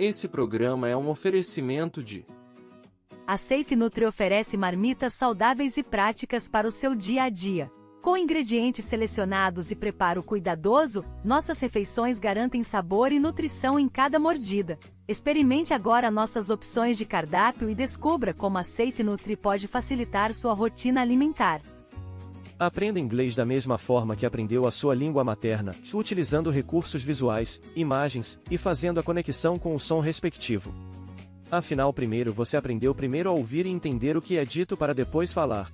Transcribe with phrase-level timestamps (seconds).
[0.00, 2.24] Esse programa é um oferecimento de
[3.26, 7.68] A Safe Nutri oferece marmitas saudáveis e práticas para o seu dia a dia.
[8.00, 14.78] Com ingredientes selecionados e preparo cuidadoso, nossas refeições garantem sabor e nutrição em cada mordida.
[15.08, 20.52] Experimente agora nossas opções de cardápio e descubra como a Safe Nutri pode facilitar sua
[20.52, 21.60] rotina alimentar.
[22.60, 28.36] Aprenda inglês da mesma forma que aprendeu a sua língua materna, utilizando recursos visuais, imagens
[28.50, 30.74] e fazendo a conexão com o som respectivo.
[31.52, 35.32] Afinal, primeiro você aprendeu primeiro a ouvir e entender o que é dito para depois
[35.32, 35.70] falar.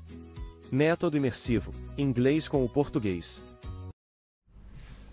[0.70, 3.42] Método imersivo: inglês com o português.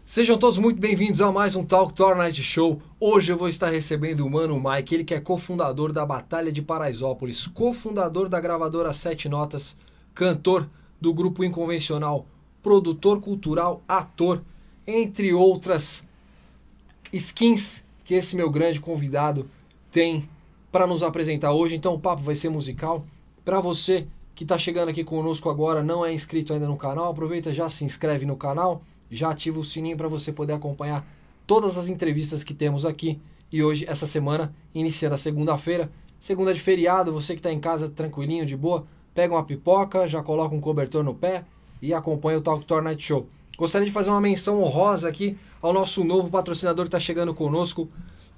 [0.06, 2.82] Sejam todos muito bem-vindos a mais um Talk Tour Night Show.
[3.00, 6.62] Hoje eu vou estar recebendo o Mano Mike, ele que é cofundador da Batalha de
[6.62, 9.78] Paraisópolis, cofundador da gravadora Sete Notas,
[10.14, 10.68] cantor
[11.02, 12.26] do grupo Inconvencional,
[12.62, 14.44] produtor cultural, ator,
[14.86, 16.04] entre outras
[17.12, 19.50] skins que esse meu grande convidado
[19.92, 20.30] tem
[20.72, 21.76] para nos apresentar hoje.
[21.76, 23.06] Então o papo vai ser musical.
[23.44, 27.52] Para você que está chegando aqui conosco agora, não é inscrito ainda no canal, aproveita
[27.52, 31.06] já se inscreve no canal, já ativa o sininho para você poder acompanhar
[31.46, 33.20] todas as entrevistas que temos aqui.
[33.52, 37.90] E hoje, essa semana, iniciando a segunda-feira, segunda de feriado, você que está em casa
[37.90, 41.44] tranquilinho, de boa, pega uma pipoca, já coloca um cobertor no pé
[41.82, 43.28] e acompanha o Talk Tour Night Show.
[43.58, 47.90] Gostaria de fazer uma menção honrosa aqui ao nosso novo patrocinador que está chegando conosco,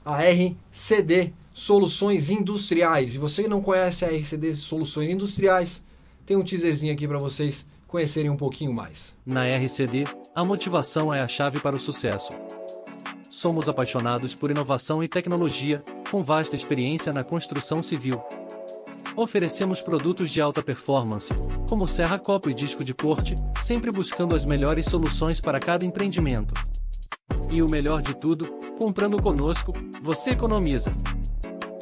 [0.03, 3.15] a RCD Soluções Industriais.
[3.15, 5.83] E você que não conhece a RCD Soluções Industriais,
[6.25, 9.15] tem um teaserzinho aqui para vocês conhecerem um pouquinho mais.
[9.25, 10.03] Na RCD,
[10.35, 12.29] a motivação é a chave para o sucesso.
[13.29, 18.21] Somos apaixonados por inovação e tecnologia, com vasta experiência na construção civil.
[19.15, 21.31] Oferecemos produtos de alta performance,
[21.69, 26.51] como serra copo e disco de corte, sempre buscando as melhores soluções para cada empreendimento.
[27.51, 30.91] E o melhor de tudo, comprando conosco, você economiza.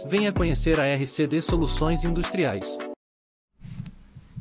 [0.06, 2.78] Venha conhecer a RCD Soluções Industriais.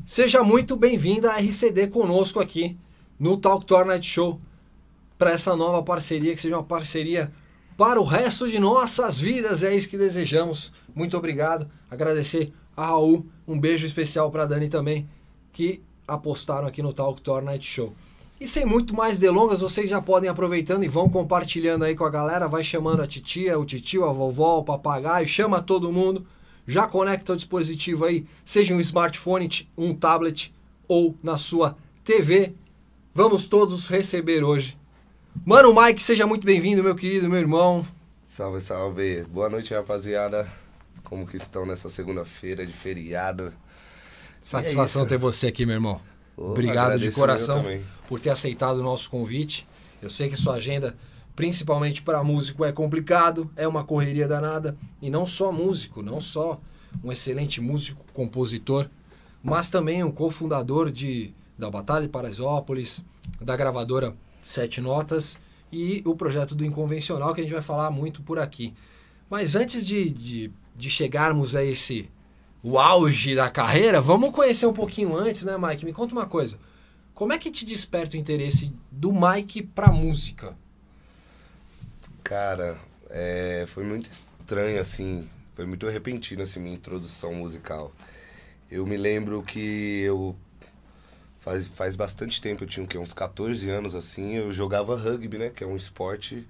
[0.05, 2.77] Seja muito bem-vinda à RCD conosco aqui
[3.17, 4.41] no Talk Tour Night Show
[5.17, 7.31] para essa nova parceria, que seja uma parceria
[7.77, 9.63] para o resto de nossas vidas.
[9.63, 10.73] É isso que desejamos.
[10.93, 11.71] Muito obrigado.
[11.89, 15.09] Agradecer a Raul, um beijo especial para Dani também,
[15.53, 17.93] que apostaram aqui no Talk Tour Night Show.
[18.41, 22.11] E sem muito mais delongas, vocês já podem aproveitando e vão compartilhando aí com a
[22.11, 26.27] galera, vai chamando a titia, o titio, a vovó, o papagaio, chama todo mundo,
[26.67, 30.55] já conecta o dispositivo aí, seja um smartphone, um tablet
[30.89, 32.55] ou na sua TV.
[33.15, 34.79] Vamos todos receber hoje.
[35.45, 37.87] Mano Mike, seja muito bem-vindo, meu querido, meu irmão.
[38.25, 39.23] Salve, salve.
[39.25, 40.60] Boa noite, rapaziada.
[41.11, 43.53] Como que estão nessa segunda-feira de feriado?
[44.41, 46.01] Satisfação É ter você aqui, meu irmão.
[46.37, 47.65] Ô, Obrigado de coração
[48.07, 49.67] por ter aceitado o nosso convite.
[50.01, 50.97] Eu sei que sua agenda,
[51.35, 54.77] principalmente para músico, é complicado, é uma correria danada.
[55.03, 56.61] E não só músico, não só
[57.03, 58.89] um excelente músico, compositor,
[59.43, 63.03] mas também um cofundador de, da Batalha de Paraisópolis,
[63.41, 65.37] da gravadora Sete Notas
[65.73, 68.73] e o projeto do Inconvencional, que a gente vai falar muito por aqui.
[69.29, 72.11] Mas antes de, de, de chegarmos a esse
[72.63, 75.85] o auge da carreira, vamos conhecer um pouquinho antes, né, Mike?
[75.85, 76.59] Me conta uma coisa.
[77.15, 80.57] Como é que te desperta o interesse do Mike pra música?
[82.23, 85.29] Cara, é, foi muito estranho, assim.
[85.55, 87.93] Foi muito repentino, assim, minha introdução musical.
[88.71, 90.37] Eu me lembro que eu...
[91.39, 94.37] Faz, faz bastante tempo, eu tinha uns 14 anos, assim.
[94.37, 95.51] Eu jogava rugby, né?
[95.51, 96.47] Que é um esporte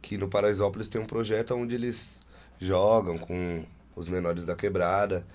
[0.00, 2.19] que no Paraisópolis tem um projeto onde eles
[2.60, 3.64] jogam com
[3.96, 5.26] os menores da quebrada.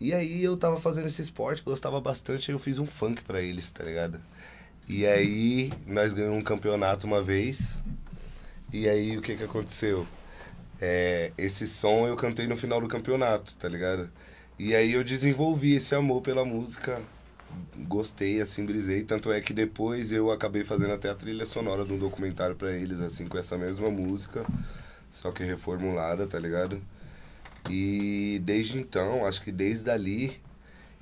[0.00, 3.40] E aí eu tava fazendo esse esporte, gostava bastante, aí eu fiz um funk pra
[3.40, 4.18] eles, tá ligado?
[4.88, 7.82] E aí nós ganhamos um campeonato uma vez.
[8.72, 10.06] E aí o que que aconteceu?
[10.80, 14.10] É, esse som eu cantei no final do campeonato, tá ligado?
[14.58, 17.00] E aí eu desenvolvi esse amor pela música,
[17.86, 19.04] gostei, assim, brisei.
[19.04, 22.72] Tanto é que depois eu acabei fazendo até a trilha sonora de um documentário pra
[22.72, 24.44] eles, assim, com essa mesma música,
[25.10, 26.80] só que reformulada, tá ligado?
[27.68, 30.40] E desde então, acho que desde ali,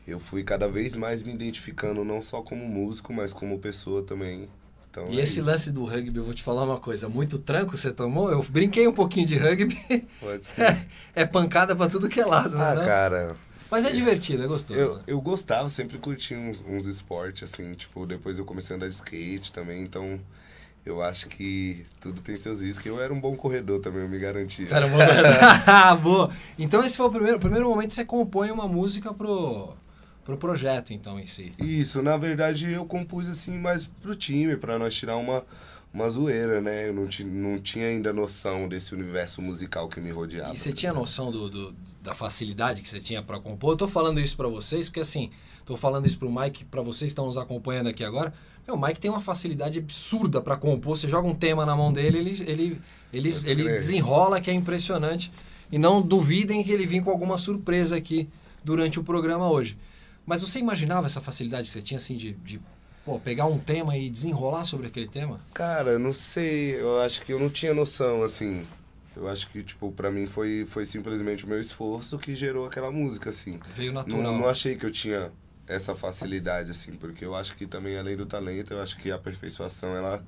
[0.07, 4.49] eu fui cada vez mais me identificando não só como músico, mas como pessoa também.
[4.91, 5.49] Então, E é esse isso.
[5.49, 7.09] lance do rugby, eu vou te falar uma coisa.
[7.09, 8.31] Muito tranco você tomou?
[8.31, 9.79] Eu brinquei um pouquinho de rugby.
[10.19, 10.89] Pode ser.
[11.15, 12.65] é pancada pra tudo que é lado, né?
[12.71, 12.85] Ah, não?
[12.85, 13.37] cara,
[13.71, 14.79] Mas é divertido, é gostoso.
[14.81, 15.03] eu, né?
[15.07, 18.95] eu gostava, sempre curti uns, uns esportes, assim, tipo, depois eu comecei a andar de
[18.95, 20.19] skate também, então
[20.89, 22.87] eu acho que tudo tem seus riscos.
[22.87, 24.67] Eu era um bom corredor também, eu me garantia.
[24.67, 25.09] Tá no momento.
[25.67, 26.31] Ah, Boa.
[26.59, 29.75] Então esse foi o primeiro, o primeiro momento que você compõe uma música pro,
[30.25, 31.53] pro projeto, então, em si.
[31.59, 35.45] Isso, na verdade eu compus assim mais pro time, pra nós tirar uma,
[35.93, 36.89] uma zoeira, né?
[36.89, 40.55] Eu não, não tinha ainda noção desse universo musical que me rodeava.
[40.55, 43.73] E você tinha noção do, do- da facilidade que você tinha pra compor?
[43.73, 45.31] Eu tô falando isso pra vocês porque assim,
[45.67, 48.33] tô falando isso pro Mike, pra vocês que estão nos acompanhando aqui agora.
[48.69, 50.95] Meu, o Mike tem uma facilidade absurda pra compor.
[50.95, 52.81] Você joga um tema na mão dele, ele ele
[53.11, 55.33] ele, ele desenrola que é impressionante.
[55.73, 58.29] E não duvidem que ele vem com alguma surpresa aqui
[58.63, 59.79] durante o programa hoje.
[60.27, 62.61] Mas você imaginava essa facilidade que você tinha assim de, de
[63.07, 65.41] pô, pegar um tema e desenrolar sobre aquele tema?
[65.55, 68.67] Cara, eu não sei, eu acho que eu não tinha noção, assim.
[69.17, 72.91] Eu acho que, tipo, pra mim foi, foi simplesmente o meu esforço que gerou aquela
[72.91, 73.59] música, assim.
[73.75, 74.23] Veio Não, natural.
[74.39, 75.33] não achei que eu tinha
[75.69, 79.17] essa facilidade, assim, porque eu acho que também, além do talento, eu acho que a
[79.17, 80.25] aperfeiçoação, ela,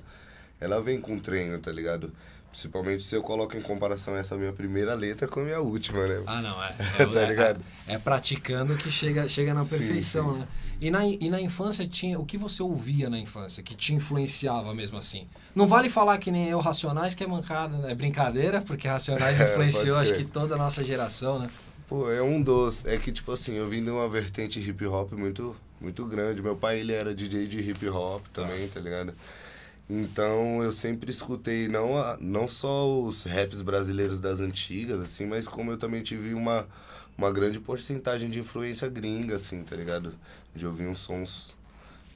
[0.60, 2.12] ela vem com treino, tá ligado?
[2.50, 6.22] Principalmente se eu coloco em comparação essa minha primeira letra com a minha última, né?
[6.26, 6.74] Ah, não, é.
[7.12, 7.60] Tá é, ligado?
[7.86, 10.40] É, é praticando que chega, chega na Sim, perfeição, sim.
[10.40, 10.48] né?
[10.80, 12.18] E na, e na infância tinha.
[12.18, 15.28] O que você ouvia na infância que te influenciava mesmo assim?
[15.54, 17.92] Não vale falar que nem eu, Racionais, que é mancada, né?
[17.92, 21.48] É brincadeira, porque Racionais É, influenciou, pode acho que toda a nossa geração, né?
[21.90, 22.86] Pô, é um dos.
[22.86, 26.40] É que, tipo assim, eu vim de uma vertente hip hop muito, muito grande.
[26.40, 29.12] Meu pai, ele era DJ de hip hop também, tá ligado?
[29.88, 35.48] Então, eu sempre escutei não, a, não só os raps brasileiros das antigas, assim, mas
[35.48, 36.64] como eu também tive uma,
[37.18, 40.12] uma grande porcentagem de influência gringa, assim, tá ligado?
[40.54, 41.56] De ouvir uns sons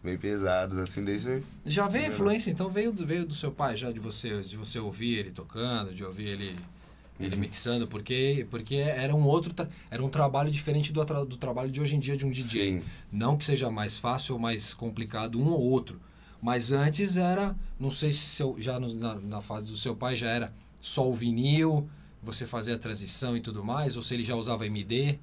[0.05, 1.43] bem pesados, assim, desde...
[1.67, 2.15] Já veio a Não.
[2.15, 5.33] influência, então veio do, veio do seu pai, já de você, de você ouvir ele
[5.33, 6.57] tocando, de ouvir ele,
[7.19, 7.41] ele Uhum.
[7.41, 9.53] mixando, porque, porque era um outro.
[9.55, 12.81] tra- Era um trabalho diferente do, do trabalho de hoje em dia de um DJ.
[12.81, 12.83] Sim.
[13.13, 16.01] Não que seja mais fácil ou mais complicado um ou outro.
[16.43, 20.17] Mas antes era, não sei se seu, já no- na, na fase do seu pai
[20.17, 21.89] já era só o vinil,
[22.23, 25.19] você fazia a transição e tudo mais, ou se ele já usava MD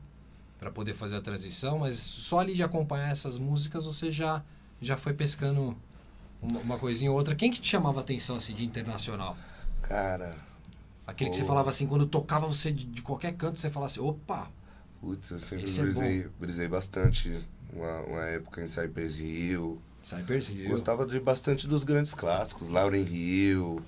[0.60, 4.44] para poder fazer a transição, mas só ali de acompanhar essas músicas você já,
[4.82, 5.76] já foi pescando
[6.42, 7.36] uma, uma coisinha ou outra.
[7.36, 9.36] Quem que te chamava a atenção assim de internacional?
[9.82, 10.36] Cara,
[11.06, 14.00] Aquele que você falava assim, quando tocava você de, de qualquer canto, você falava assim,
[14.00, 14.50] opa,
[15.00, 17.38] putz, eu sempre é brisei, brisei bastante
[17.74, 20.70] uma, uma época em Cypress Hill, Cypress Hill.
[20.70, 23.82] Gostava de bastante dos grandes clássicos, Lauren Hill.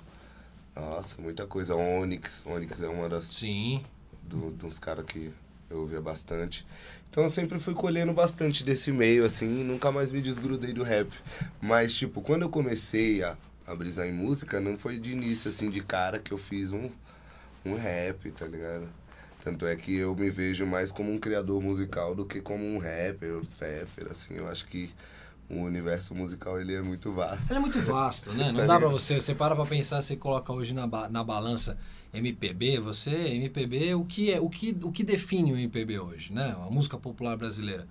[0.75, 1.75] Nossa, muita coisa.
[1.75, 2.45] Onyx.
[2.45, 3.83] Onyx é uma das Sim,
[4.23, 5.31] do, dos caras que
[5.69, 6.65] eu ouvia bastante.
[7.09, 11.11] Então eu sempre fui colhendo bastante desse meio, assim, nunca mais me desgrudei do rap.
[11.61, 13.35] Mas, tipo, quando eu comecei a,
[13.67, 16.89] a brisar em música, não foi de início, assim, de cara que eu fiz um,
[17.65, 18.87] um rap, tá ligado?
[19.43, 22.77] Tanto é que eu me vejo mais como um criador musical do que como um
[22.77, 24.35] rapper ou trapper, assim.
[24.35, 24.89] Eu acho que
[25.49, 27.51] o universo musical, ele é muito vasto.
[27.51, 28.47] Ele é muito vasto, né?
[28.51, 29.15] Não Tá dá pra você.
[29.19, 31.77] Você para pra pensar, você coloca hoje na, ba- na balança
[32.13, 36.55] MPB, você, MPB, o que, é, o, que, o que define o MPB hoje, né?
[36.57, 37.87] A música popular brasileira.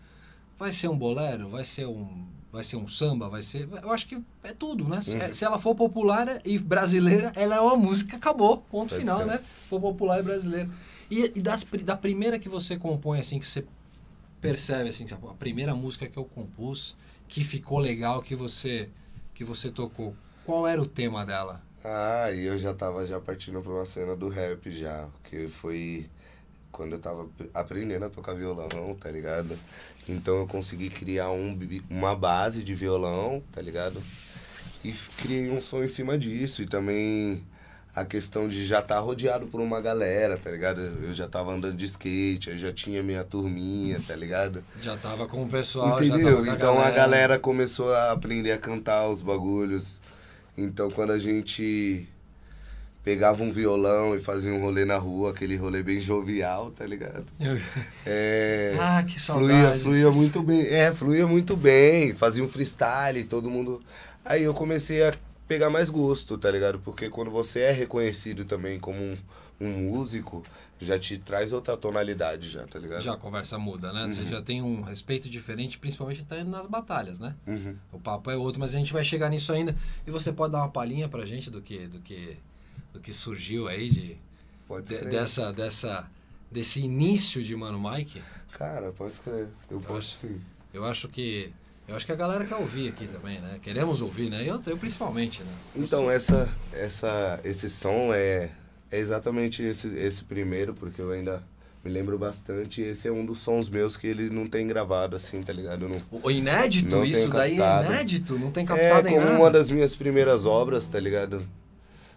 [0.58, 1.50] Vai ser um bolero?
[1.50, 3.28] Vai ser um, vai ser um samba?
[3.28, 3.68] Vai ser.
[3.82, 5.00] Eu acho que é tudo, né?
[5.02, 5.32] Se, Uhum.
[5.32, 8.58] se ela for popular e brasileira, ela é uma música, acabou.
[8.58, 9.26] Ponto Pode final, ser.
[9.26, 9.40] né?
[9.68, 10.68] For popular e brasileira.
[11.10, 13.64] E, e das, da primeira que você compõe, assim, que você
[14.40, 16.96] percebe, assim, a primeira música que eu compus,
[17.28, 18.88] que ficou legal, que você,
[19.34, 20.14] que você tocou,
[20.44, 21.60] qual era o tema dela?
[21.84, 26.08] Ah, e eu já tava já partindo pra uma cena do rap já, que foi
[26.70, 29.58] quando eu tava ap- aprendendo a tocar violão, tá ligado?
[30.08, 31.58] Então eu consegui criar um,
[31.88, 34.02] uma base de violão, tá ligado?
[34.84, 37.44] E criei um som em cima disso e também
[37.94, 40.80] a questão de já estar rodeado por uma galera, tá ligado?
[40.80, 44.64] Eu já tava andando de skate, eu já tinha minha turminha, tá ligado?
[44.80, 46.46] Já tava com o pessoal, Entendeu?
[46.46, 50.00] Então a galera começou a aprender a cantar os bagulhos.
[50.56, 52.08] Então quando a gente
[53.04, 57.26] pegava um violão e fazia um rolê na rua, aquele rolê bem jovial, tá ligado?
[58.06, 59.80] É, Ah, que fluía, saudade.
[59.80, 60.66] fluía muito bem.
[60.66, 63.80] É, fluía muito bem, fazia um freestyle, todo mundo.
[64.24, 65.12] Aí eu comecei a
[65.48, 66.78] pegar mais gosto, tá ligado?
[66.78, 69.16] Porque quando você é reconhecido também como um,
[69.60, 70.42] um músico,
[70.80, 73.02] já te traz outra tonalidade já, tá ligado?
[73.02, 74.08] Já a conversa muda, né?
[74.08, 77.34] Você já tem um respeito diferente, principalmente até nas batalhas, né?
[77.46, 77.74] Uhum.
[77.92, 79.74] O papo é outro, mas a gente vai chegar nisso ainda.
[80.06, 82.36] E você pode dar uma palhinha pra gente do que, do que,
[82.92, 84.16] do que surgiu aí de,
[84.68, 85.08] Pode de- ser.
[85.10, 86.06] dessa, dessa,
[86.50, 88.22] desse início de Mano Mike?
[88.52, 89.48] Cara, pode escrever.
[89.70, 90.40] Eu posso sim.
[90.72, 91.52] Eu acho que
[91.88, 93.58] eu acho que a galera quer ouvir aqui também, né?
[93.60, 94.42] Queremos ouvir, né?
[94.48, 95.52] Eu, eu principalmente, né?
[95.74, 98.50] Eu Então, sou- essa, essa, esse som é,
[98.90, 101.42] é exatamente esse, esse primeiro, porque eu ainda
[101.84, 102.80] me lembro bastante.
[102.80, 105.82] Esse é um dos sons meus que ele não tem gravado, assim, tá ligado?
[105.86, 109.24] Eu Não, O inédito, Não isso daí é inédito, não tem é captado em como
[109.26, 109.38] nada.
[109.38, 111.44] uma das minhas primeiras obras, tá ligado?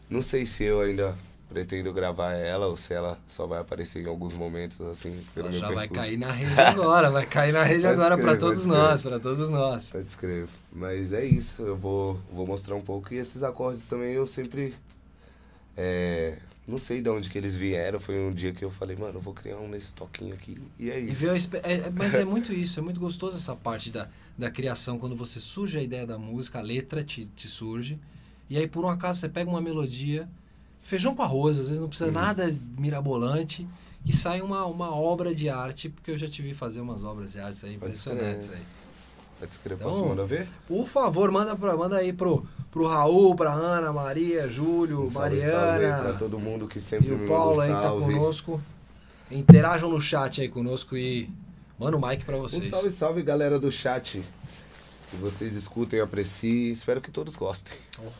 [0.10, 1.16] Não sei se eu ainda
[1.50, 5.58] pretendo gravar ela, ou se ela só vai aparecer em alguns momentos, assim, pelo Ela
[5.58, 6.04] já vai percurso.
[6.04, 9.90] cair na rede agora, vai cair na rede agora para todos nós, para todos nós.
[9.90, 10.50] Tá descrevo.
[10.74, 13.14] Mas é isso, eu vou, vou mostrar um pouco.
[13.14, 14.74] E esses acordes também eu sempre.
[15.78, 18.00] é, não sei de onde que eles vieram.
[18.00, 20.58] Foi um dia que eu falei, mano, eu vou criar um nesse toquinho aqui.
[20.80, 21.34] E é E isso.
[21.36, 24.08] espe- é- é- mas é muito isso, é muito gostoso essa parte da,
[24.38, 28.00] da criação, quando você surge a ideia da música, a letra te, te surge,
[28.50, 30.28] e aí por um acaso você pega uma melodia,
[30.84, 32.16] feijão com arroz, às vezes não precisa Uhum.
[32.16, 33.68] nada mirabolante,
[34.06, 37.32] e sai uma, uma obra de arte, porque eu já te vi fazer umas obras
[37.32, 38.62] de arte aí impressionantes aí.
[39.40, 39.82] Tá descrevo.
[39.82, 40.48] Então, Posso mandar ver?
[40.68, 45.42] Por favor, manda, pra, manda aí pro, pro Raul, pra Ana, Maria, Júlio, Um salve,
[45.42, 46.04] Mariana.
[46.04, 48.62] pra todo mundo que sempre E o Paulo aí um que tá conosco.
[49.30, 51.30] Interajam no chat aí conosco e
[51.80, 52.70] manda o mic pra Um vocês.
[52.70, 54.24] salve, salve, galera do chat.
[55.10, 56.72] Que vocês escutem, apreciem.
[56.72, 57.74] Espero que todos gostem.
[57.98, 58.16] Yeah,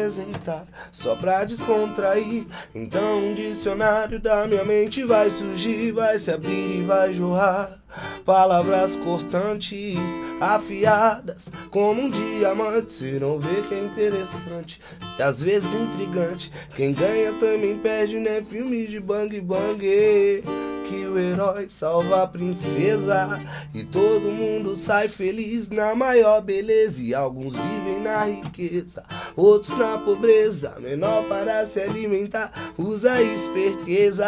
[0.00, 2.46] vou representar só pra descontrair.
[2.74, 7.78] Então um dicionário da minha mente vai surgir, vai se abrir e vai jorrar.
[8.24, 9.98] Palavras cortantes,
[10.40, 12.92] afiadas, como um diamante.
[12.92, 14.80] Se não vê que é interessante
[15.18, 16.52] e às vezes intrigante.
[16.76, 18.42] Quem ganha também perde, né?
[18.42, 20.42] Filme de bang bang
[20.90, 23.40] que o herói salva a princesa
[23.72, 29.04] e todo mundo sai feliz na maior beleza e alguns vivem na riqueza,
[29.36, 34.26] outros na pobreza, menor para se alimentar, usa esperteza.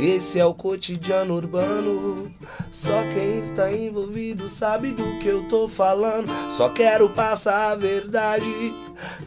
[0.00, 2.32] Esse é o cotidiano urbano.
[2.72, 6.30] Só quem está envolvido sabe do que eu tô falando.
[6.56, 8.72] Só quero passar a verdade.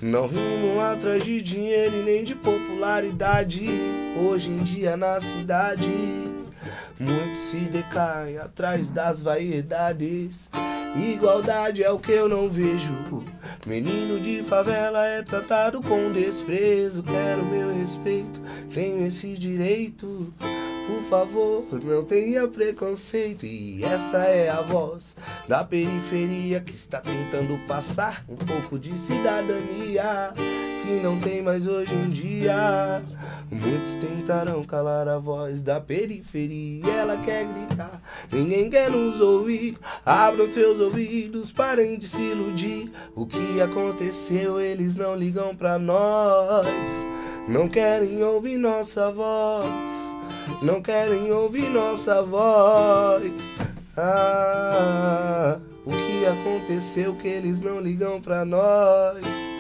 [0.02, 3.68] Não rimo atrás de dinheiro e nem de popularidade.
[4.18, 6.23] Hoje em dia na cidade.
[7.00, 10.50] Muitos se decaem atrás das vaidades.
[10.96, 12.94] Igualdade é o que eu não vejo.
[13.66, 17.02] Menino de favela é tratado com desprezo.
[17.02, 18.40] Quero meu respeito,
[18.74, 20.32] tenho esse direito.
[20.86, 23.46] Por favor, não tenha preconceito.
[23.46, 25.16] E essa é a voz
[25.48, 30.34] da periferia que está tentando passar um pouco de cidadania
[30.84, 33.02] que não tem mais hoje em dia.
[33.50, 36.86] Muitos tentarão calar a voz da periferia.
[36.86, 39.78] Ela quer gritar, ninguém quer nos ouvir.
[40.06, 42.92] Abram seus ouvidos, parem de se iludir.
[43.16, 46.68] O que aconteceu, eles não ligam pra nós.
[47.48, 49.66] Não querem ouvir nossa voz.
[50.62, 53.32] Não querem ouvir nossa voz.
[53.96, 59.53] Ah, o que aconteceu que eles não ligam pra nós?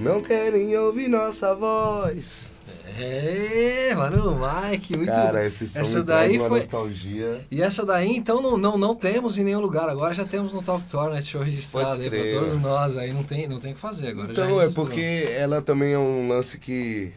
[0.00, 2.50] Não querem ouvir nossa voz.
[2.98, 4.36] É, mano,
[4.70, 7.46] Mike, muito Cara, esse som essa daí uma foi- nostalgia.
[7.50, 9.88] E essa daí, então, não, não, não temos em nenhum lugar.
[9.88, 12.96] Agora já temos no Talk Tornet show registrado aí pra todos nós.
[12.96, 14.32] Aí não tem, não tem o que fazer agora.
[14.32, 17.12] Então, é porque ela também é um lance que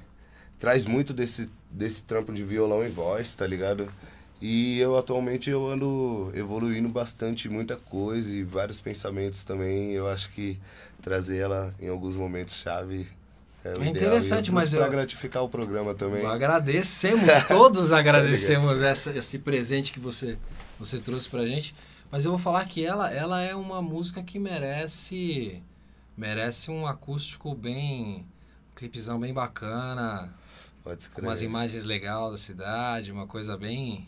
[0.59, 3.87] traz muito desse, desse trampo de violão e voz, tá ligado?
[4.41, 9.91] E eu atualmente eu ando evoluindo bastante, muita coisa e vários pensamentos também.
[9.91, 10.59] Eu acho que
[11.03, 13.07] trazer ela em alguns momentos chave
[13.63, 16.25] é, É interessante, mas eu- gratificar o programa também.
[16.25, 20.37] Agradecemos, todos agradecemos essa, esse presente que você,
[20.79, 21.75] você trouxe pra gente.
[22.09, 25.61] Mas eu vou falar que ela, ela é uma música que merece
[26.15, 28.25] merece um acústico bem.
[28.71, 30.33] Um clipezão bem bacana,
[30.83, 34.07] Pode com umas imagens legais da cidade, uma coisa bem.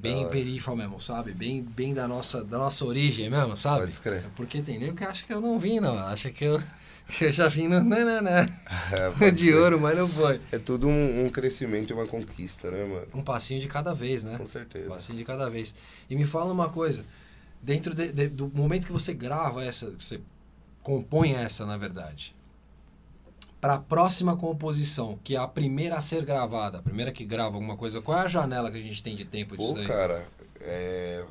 [0.00, 1.32] Bem perifa mesmo, sabe?
[1.32, 3.80] Bem, bem da, nossa, da nossa origem mesmo, sabe?
[3.86, 4.24] Pode crer.
[4.36, 5.98] Porque tem nego que acha que eu não vim, não.
[5.98, 6.62] Acha que eu,
[7.08, 7.82] que eu já vim no.
[7.82, 7.96] Não.
[9.20, 9.56] É, De crer.
[9.56, 10.40] ouro, mas não foi.
[10.52, 13.06] É tudo um, um crescimento e uma conquista, né, mano?
[13.14, 14.36] Um passinho de cada vez, né?
[14.38, 14.88] Com Um certeza.
[14.88, 15.74] passinho de cada vez.
[16.08, 17.04] E me fala uma coisa.
[17.60, 20.20] Dentro de- de- do momento que você grava essa, que você
[20.82, 22.34] compõe essa, na verdade,
[23.60, 27.56] para a próxima composição, que é a primeira a ser gravada, a primeira que grava
[27.56, 30.24] alguma coisa, qual é a janela que a gente tem de tempo disso Pô, cara,
[30.60, 31.24] é,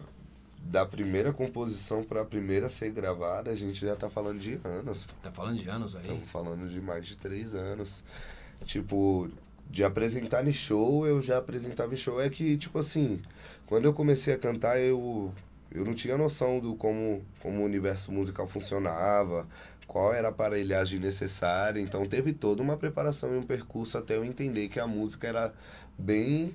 [0.60, 5.06] da primeira composição pra primeira a ser gravada, a gente já tá falando de anos.
[5.06, 5.14] pô.
[5.22, 6.02] Tá falando de anos aí?
[6.02, 8.04] Estamos falando de mais de três anos.
[8.66, 9.30] Tipo,
[9.70, 12.22] de apresentar em show, eu já apresentava em show.
[12.22, 13.22] É que, tipo assim,
[13.66, 15.34] quando eu comecei a cantar, eu,
[15.72, 19.48] eu não tinha noção do como, como o universo musical funcionava,
[19.88, 21.80] qual era a aparelhagem necessária.
[21.80, 25.54] Então teve toda uma preparação e um percurso até eu entender que a música era
[25.98, 26.54] bem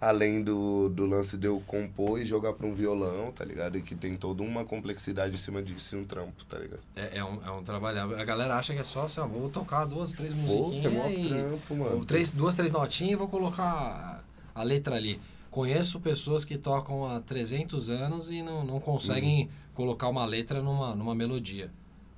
[0.00, 3.76] além do, do lance de eu compor e jogar pra um violão, tá ligado?
[3.76, 6.80] E que tem toda uma complexidade em cima disso e um trampo, tá ligado?
[6.96, 8.18] É, é um, é um trabalho.
[8.18, 10.86] A galera acha que é só assim, ó, vou tocar duas, três Pô, musiquinhas.
[10.86, 12.04] é mó e- trampo, mano.
[12.06, 14.24] três, duas, três notinhas e vou colocar
[14.54, 15.20] a letra ali.
[15.50, 19.48] Conheço pessoas que tocam há 300 anos e não, não conseguem Uhum.
[19.74, 21.70] colocar uma letra numa, numa melodia.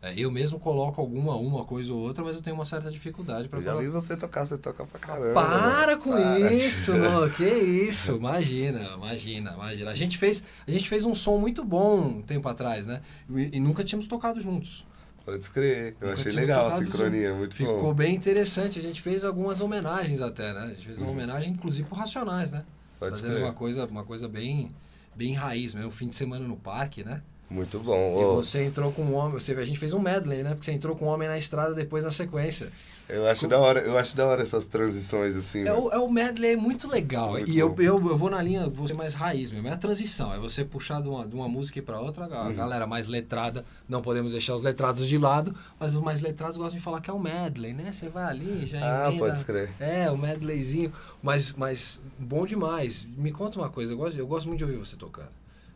[0.02, 3.48] É, eu mesmo coloco alguma, uma coisa ou outra, mas eu tenho uma certa dificuldade
[3.48, 5.32] para já vi você tocar, você toca pra caramba.
[5.32, 6.02] Para mano.
[6.02, 6.52] com Para.
[6.52, 6.92] isso,
[7.36, 9.90] que isso, imagina, imagina, imagina.
[9.92, 13.00] A gente fez, a gente fez um som muito bom um tempo atrás, né?
[13.30, 14.84] E, e nunca tínhamos tocado juntos.
[15.24, 15.94] Pode escrever.
[16.00, 17.94] Eu Nunca achei legal a sincronia, muito Ficou bom.
[17.94, 18.80] bem interessante.
[18.80, 20.62] A gente fez algumas homenagens até, né?
[20.62, 21.16] A gente fez uma Uhum.
[21.16, 22.64] homenagem, inclusive, pro Racionais, né?
[22.98, 24.72] Pode Fazendo uma coisa, uma coisa bem,
[25.14, 25.92] bem raiz mesmo.
[25.92, 27.22] Fim de semana no parque, né?
[27.52, 28.18] Muito bom.
[28.18, 29.38] E Ô, você entrou com um homem.
[29.38, 30.50] Você, a gente fez um medley, né?
[30.50, 32.68] Porque você entrou com um homem na estrada depois na sequência.
[33.10, 35.60] eu acho da hora, eu acho da hora essas transições assim.
[35.60, 35.72] É né?
[35.74, 37.32] o, é o medley é muito legal.
[37.32, 39.68] Muito e eu, eu, eu vou na linha, vou ser mais raiz mesmo.
[39.68, 40.32] É a transição.
[40.32, 42.24] É você puxar de uma, de uma música para outra.
[42.24, 42.54] A Uhum.
[42.54, 46.78] galera mais letrada, não podemos deixar os letrados de lado, mas os mais letrados gostam
[46.78, 47.92] de falar que é o medley, né?
[47.92, 49.70] Você vai ali, já Ah, emenda- pode escrever.
[49.78, 50.90] É, o medleyzinho.
[51.22, 53.06] Mas, mas bom demais.
[53.14, 55.28] Me conta uma coisa, eu gosto, eu gosto muito de ouvir você tocando.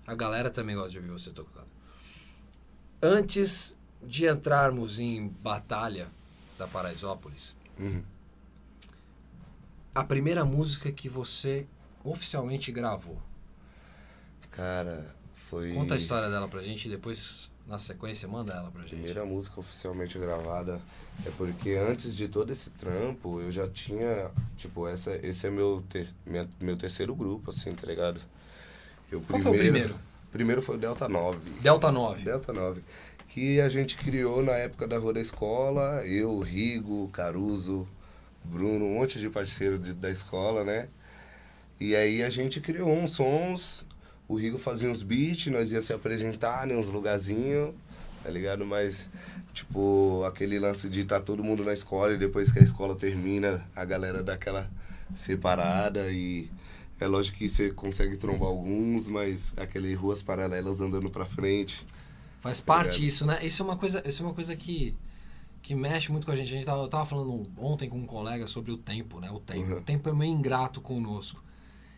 [0.06, 1.66] A galera também gosta de ouvir você tocando.
[3.02, 6.08] Antes de entrarmos em Batalha
[6.58, 8.02] da Paraisópolis, Uhum.
[9.94, 11.66] a primeira música que você
[12.04, 13.18] oficialmente gravou.
[14.52, 15.74] Cara, foi.
[15.74, 18.94] Conta a história dela pra gente e depois, na sequência, manda ela pra A gente.
[18.94, 20.80] primeira música oficialmente gravada
[21.26, 25.84] é porque antes de todo esse trampo eu já tinha, tipo, essa, esse é meu,
[25.88, 28.20] ter, minha- meu terceiro grupo, assim, tá ligado?
[29.10, 29.96] Eu Qual foi o primeiro?
[30.32, 31.38] Primeiro foi o Delta 9.
[31.60, 32.22] Delta 9.
[32.24, 32.82] Delta 9.
[33.28, 37.86] Que a gente criou na época da Rua da Escola, eu, Rigo, Caruso,
[38.44, 40.88] Bruno, um monte de parceiro de- da escola, né?
[41.78, 43.84] E aí a gente criou uns sons,
[44.28, 47.74] o Rigo fazia uns beats, nós ia se apresentar em uns lugarzinhos,
[48.22, 48.64] tá ligado?
[48.64, 49.10] Mas,
[49.52, 53.62] tipo, aquele lance de estar todo mundo na escola e depois que a escola termina,
[53.74, 54.70] a galera dá aquela
[55.14, 56.50] separada e
[56.98, 61.84] é lógico que você consegue trombar alguns, mas aquele ruas paralelas andando pra frente.
[62.40, 63.08] Faz parte Obrigado.
[63.08, 63.38] isso, né?
[63.42, 64.94] Isso é uma coisa, isso é uma coisa que,
[65.62, 66.48] que mexe muito com a gente.
[66.48, 69.30] A gente tava, eu tava falando ontem com um colega sobre o tempo, né?
[69.30, 69.72] O tempo.
[69.72, 69.78] Uhum.
[69.78, 71.42] O tempo é meio ingrato conosco.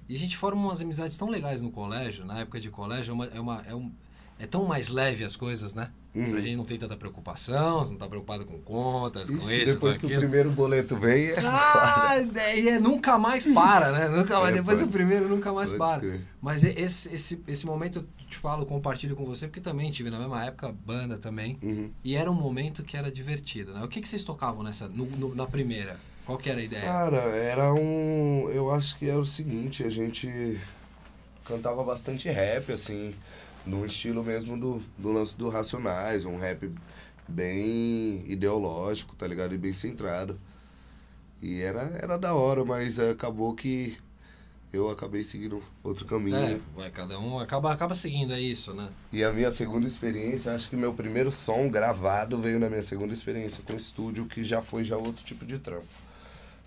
[0.09, 3.15] E a gente forma umas amizades tão legais no colégio, na época de colégio, é,
[3.15, 3.93] uma, é, uma, é, um,
[4.39, 5.91] é tão mais leve as coisas, né?
[6.15, 6.31] Uhum.
[6.33, 9.75] Pra gente não ter tanta preocupação, você não tá preocupado com contas, com Ixi, isso,
[9.75, 12.15] depois com que o primeiro boleto vem, é Ah,
[12.57, 14.09] e é, nunca mais para, né?
[14.17, 16.01] Nunca mais, É, depois do primeiro nunca mais pode para.
[16.01, 16.21] crer.
[16.41, 20.19] Mas esse, esse, esse momento eu te falo, compartilho com você, porque também tive na
[20.19, 21.59] mesma época banda também.
[21.63, 21.91] Uhum.
[22.03, 23.83] E era um momento que era divertido, né?
[23.85, 25.99] O que, que vocês tocavam nessa, no- no- na primeira?
[26.27, 26.83] Qual que era a ideia?
[26.85, 28.51] Cara, era um.
[28.51, 30.59] Eu acho que era o seguinte, a gente
[31.45, 33.15] cantava bastante rap, assim,
[33.69, 36.73] num estilo mesmo do, do lance do Racionais, um rap
[37.29, 39.55] bem ideológico, tá ligado?
[39.55, 40.41] E bem centrado.
[41.41, 43.97] E era, era da hora, mas acabou que
[44.73, 46.37] eu acabei seguindo outro caminho.
[46.37, 48.89] É, vai, cada um acaba, acaba seguindo, é isso, né?
[49.13, 53.15] E a minha segunda experiência, acho que meu primeiro som gravado veio na minha segunda
[53.15, 55.87] experiência com estúdio, que já foi já outro tipo de trampo.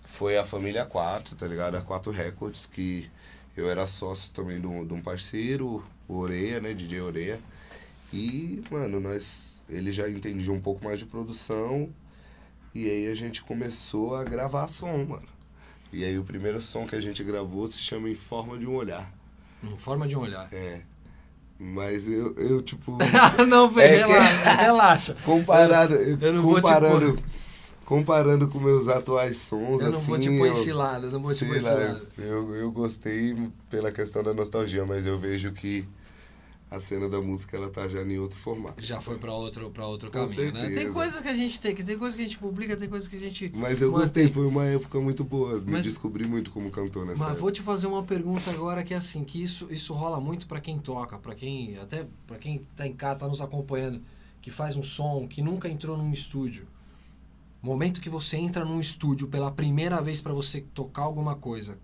[0.04, 1.76] Foi a família 4, tá ligado?
[1.76, 3.10] A 4 Records, que
[3.56, 6.74] eu era sócio também de um, de um parceiro, o Oreia, né?
[6.74, 7.40] DJ Oreia.
[8.12, 9.64] E, mano, nós.
[9.68, 11.88] Ele já entendia um pouco mais de produção.
[12.74, 15.28] E aí a gente começou a gravar som, mano.
[15.92, 18.74] E aí o primeiro som que a gente gravou se chama Em Forma de um
[18.74, 19.12] Olhar.
[19.62, 20.48] Em forma de um olhar.
[20.52, 20.82] É.
[21.58, 22.98] Mas eu, eu tipo.
[23.46, 25.16] não, É que- relaxa, relaxa.
[25.24, 26.68] Comparado, eu não vou te
[27.84, 31.20] comparando, com meus atuais sons, Eu não assim, vou te pôr esse lado, eu não
[31.20, 32.06] vou te sei pôr esse lado.
[32.18, 33.36] eu, eu gostei
[33.70, 35.86] pela questão da nostalgia, mas eu vejo que
[36.70, 38.82] a cena da música ela tá já em outro formato.
[38.82, 40.60] Já foi pra outro, pra outro Com caminho, né?
[40.62, 40.92] Tem certeza.
[40.94, 43.16] coisas que a gente tem, que tem coisas que a gente publica, tem coisas que
[43.16, 43.52] a gente.
[43.54, 44.00] Mas eu mantém.
[44.06, 47.40] gostei, foi uma época muito boa, me Mas- descobri muito como cantor nessa Mas época.
[47.42, 50.60] vou te fazer uma pergunta agora que é assim, que isso, isso rola muito pra
[50.62, 54.00] quem toca, pra quem até para quem tá em casa, tá nos acompanhando,
[54.40, 56.66] que faz um som, que nunca entrou num estúdio.
[57.62, 61.78] Momento que você entra num estúdio pela primeira vez pra você tocar alguma coisa,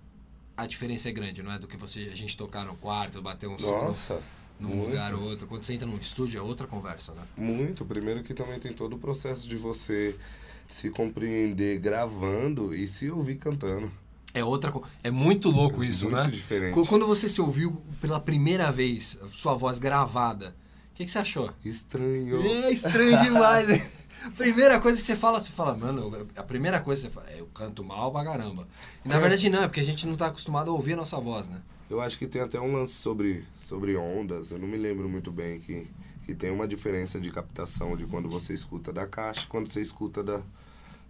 [0.56, 3.48] a diferença é grande, não é do que você a gente tocar no quarto, bater
[3.48, 4.20] um som Nossa,
[4.58, 4.88] num muito.
[4.90, 5.46] lugar ou outro.
[5.46, 7.22] Quando você entra num estúdio é outra conversa, né?
[7.36, 7.84] muito.
[7.84, 10.16] Primeiro que também tem todo o processo de você
[10.68, 13.90] se compreender gravando e se ouvir cantando.
[14.34, 16.30] É outra é muito louco isso, muito né?
[16.30, 16.74] diferente.
[16.74, 20.54] Qu- Quando você se ouviu pela primeira vez, sua voz gravada,
[20.92, 21.50] o que, que você achou?
[21.64, 22.42] Estranho.
[22.64, 23.96] É estranho demais.
[24.36, 27.40] Primeira coisa que você fala, você fala, mano, a primeira coisa que você fala, é,
[27.40, 28.66] eu canto mal pra caramba.
[29.04, 29.18] E na É.
[29.20, 31.60] verdade não, é porque a gente não tá acostumado a ouvir a nossa voz, né?
[31.88, 35.30] Eu acho que tem até um lance sobre, sobre ondas, eu não me lembro muito
[35.32, 35.86] bem, que,
[36.26, 39.80] que tem uma diferença de captação de quando você escuta da caixa e quando você
[39.80, 40.42] escuta da.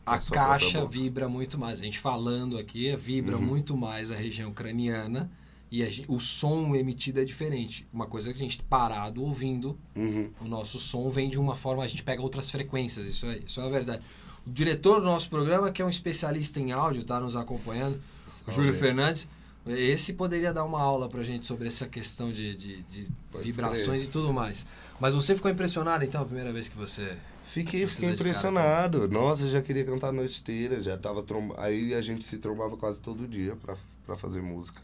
[0.06, 1.80] A da própria caixa vibra muito mais.
[1.80, 3.42] A gente falando aqui, vibra Uhum.
[3.44, 5.30] muito mais a região craniana
[5.70, 7.86] e a gen- o som emitido é diferente.
[7.92, 10.30] Uma coisa que a gente parado ouvindo, Uhum.
[10.40, 13.60] o nosso som vem de uma forma, a gente pega outras frequências, isso é, isso
[13.60, 14.02] é a verdade.
[14.46, 18.00] O diretor do nosso programa, que é um especialista em áudio, tá nos acompanhando,
[18.30, 18.52] Salve.
[18.52, 19.28] Júlio Fernandes,
[19.66, 23.06] esse poderia dar uma aula pra gente sobre essa questão de, de- de
[23.42, 24.64] vibrações e tudo mais.
[24.98, 27.16] Mas você ficou impressionado, então, a primeira vez que você...
[27.44, 29.08] Fiquei, Você fiquei de cara impressionado.
[29.08, 31.54] Nossa, eu já queria cantar a noite inteira, já tava tromba...
[31.58, 33.74] Aí a gente se trombava quase todo dia pra,
[34.06, 34.80] pra fazer música.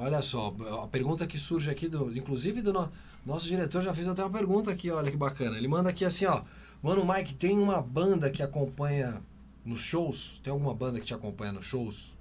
[0.00, 2.88] Olha só, a pergunta que surge aqui, do, inclusive do no-
[3.26, 5.58] nosso diretor já fez até uma pergunta aqui, olha que bacana.
[5.58, 6.42] Ele manda aqui assim, ó.
[6.80, 9.20] Mano, Mike, tem uma banda que acompanha
[9.64, 10.40] nos shows?
[10.44, 12.16] Tem alguma banda que te acompanha nos shows?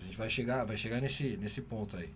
[0.00, 2.08] A gente vai chegar, vai chegar nesse, nesse ponto aí.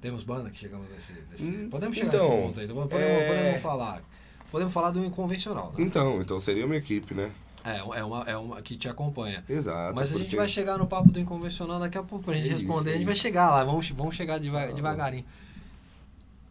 [0.00, 1.12] Temos banda que chegamos nesse.
[1.30, 2.64] nesse- Hum, podemos chegar então, nesse ponto aí.
[2.64, 4.02] Então, podemos, é- podemos falar.
[4.50, 5.84] Podemos falar do inconvencional, né?
[5.84, 7.30] Então, então seria uma equipe, né?
[7.76, 9.44] É, é uma, é uma que te acompanha.
[9.48, 9.94] Exato.
[9.94, 12.44] Mas a gente porque- vai chegar no papo do inconvencional daqui a pouco pra gente
[12.50, 12.90] É isso, responder.
[12.90, 13.22] é a gente vai isso.
[13.22, 15.24] chegar lá, vamos, vamos chegar deva- Ah, devagarinho.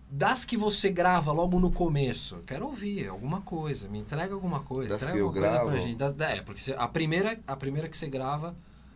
[0.09, 4.89] Das que você grava logo no começo, quero ouvir alguma coisa, me entrega alguma coisa.
[4.89, 5.85] Das entrega que eu alguma coisa pra gravo?
[5.85, 5.97] gente.
[5.97, 8.55] Da- é, porque você- a, primeira, a primeira que você grava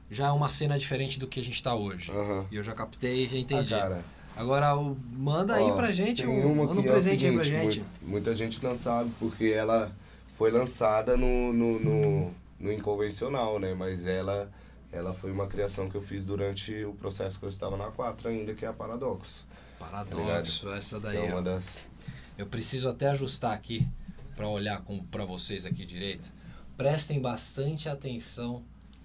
[0.10, 2.12] já é uma cena diferente do que a gente tá hoje.
[2.50, 3.74] E eu já captei e já entendi.
[3.74, 4.00] Ah,
[4.38, 7.80] Agora, o- manda aí pra gente, um, manda um é presente aí pra seguinte, gente.
[8.02, 9.92] mu- muita gente não sabe porque ela
[10.32, 13.74] foi lançada no, no, no, no inconvencional, né?
[13.74, 14.52] Mas ela,
[14.92, 18.30] ela foi uma criação que eu fiz durante o processo que eu estava na 4
[18.30, 19.46] ainda, que é a Paradoxo.
[19.78, 21.18] Paradoxo, essa Que daí.
[21.18, 21.90] é uma das...
[22.38, 23.88] Eu preciso até ajustar aqui
[24.36, 26.32] para olhar para vocês aqui direito.
[26.78, 28.64] Prestem bastante atenção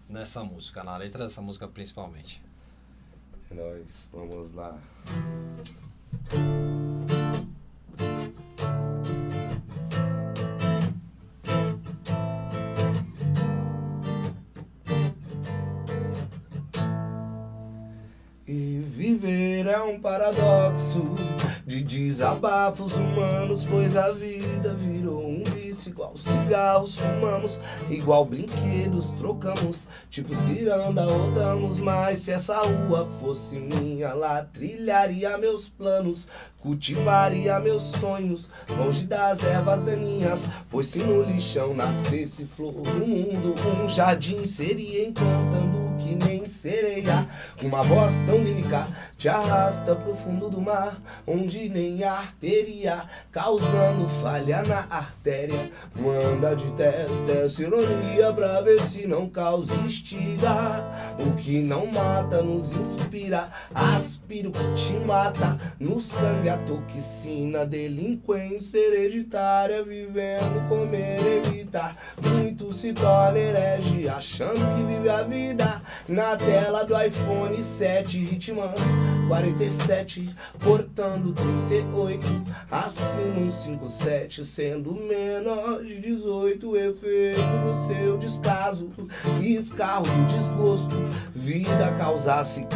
[0.08, 2.40] nessa música, na letra dessa música principalmente.
[3.50, 4.78] É nóis, vamos lá.
[19.76, 21.04] É um paradoxo
[21.66, 27.60] de desabafos humanos, pois a vida virou um vício igual cigarros fumamos,
[27.90, 35.68] igual brinquedos trocamos, tipo ciranda rodamos, mas se essa rua fosse minha, lá trilharia meus
[35.68, 36.26] planos,
[36.58, 43.54] cultivaria meus sonhos, longe das ervas daninhas, pois se no lixão nascesse flor do mundo,
[43.84, 47.26] um jardim seria encantando que nem sereia,
[47.60, 48.86] uma voz tão lírica,
[49.18, 55.70] te arrasta pro fundo do mar, onde nem arteria, causando falha na artéria.
[55.94, 60.84] Manda de teste, essa ironia pra ver se não causa estiga.
[61.18, 65.58] O que não mata nos inspira, aspira o que te mata.
[65.80, 71.96] No sangue a toxina, delinquência hereditária, vivendo comer evitar.
[72.22, 75.82] Muito se torna herege, achando que vive a vida.
[76.08, 78.80] Na tela do iPhone 7, Hitmans
[79.28, 82.24] 47, portando 38.
[82.70, 86.76] Assina um 57, sendo menor de 18.
[86.76, 88.90] Efeito do seu descaso,
[89.40, 90.94] escarro do desgosto.
[91.34, 92.66] Vida causasse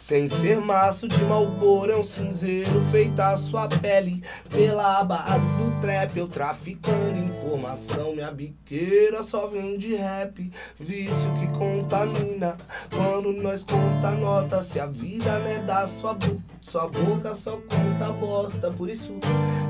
[0.00, 1.46] sem ser maço de mau
[1.86, 6.16] é um cinzeiro feita a sua pele pela base do trap.
[6.16, 10.50] Eu traficando informação, minha biqueira só vende rap.
[10.78, 12.56] Vício que contamina
[12.90, 14.62] quando nós conta nota.
[14.62, 18.70] Se a vida não é da sua boca, sua boca só conta bosta.
[18.70, 19.12] Por isso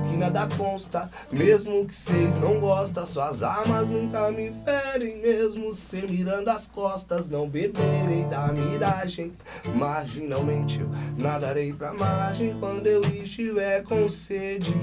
[0.09, 3.05] que nada consta, mesmo que cês não gostam.
[3.05, 7.29] Suas armas nunca me ferem, mesmo cê mirando as costas.
[7.29, 9.33] Não beberei da miragem,
[10.21, 14.75] marginalmente eu nadarei pra margem quando eu estiver com sede.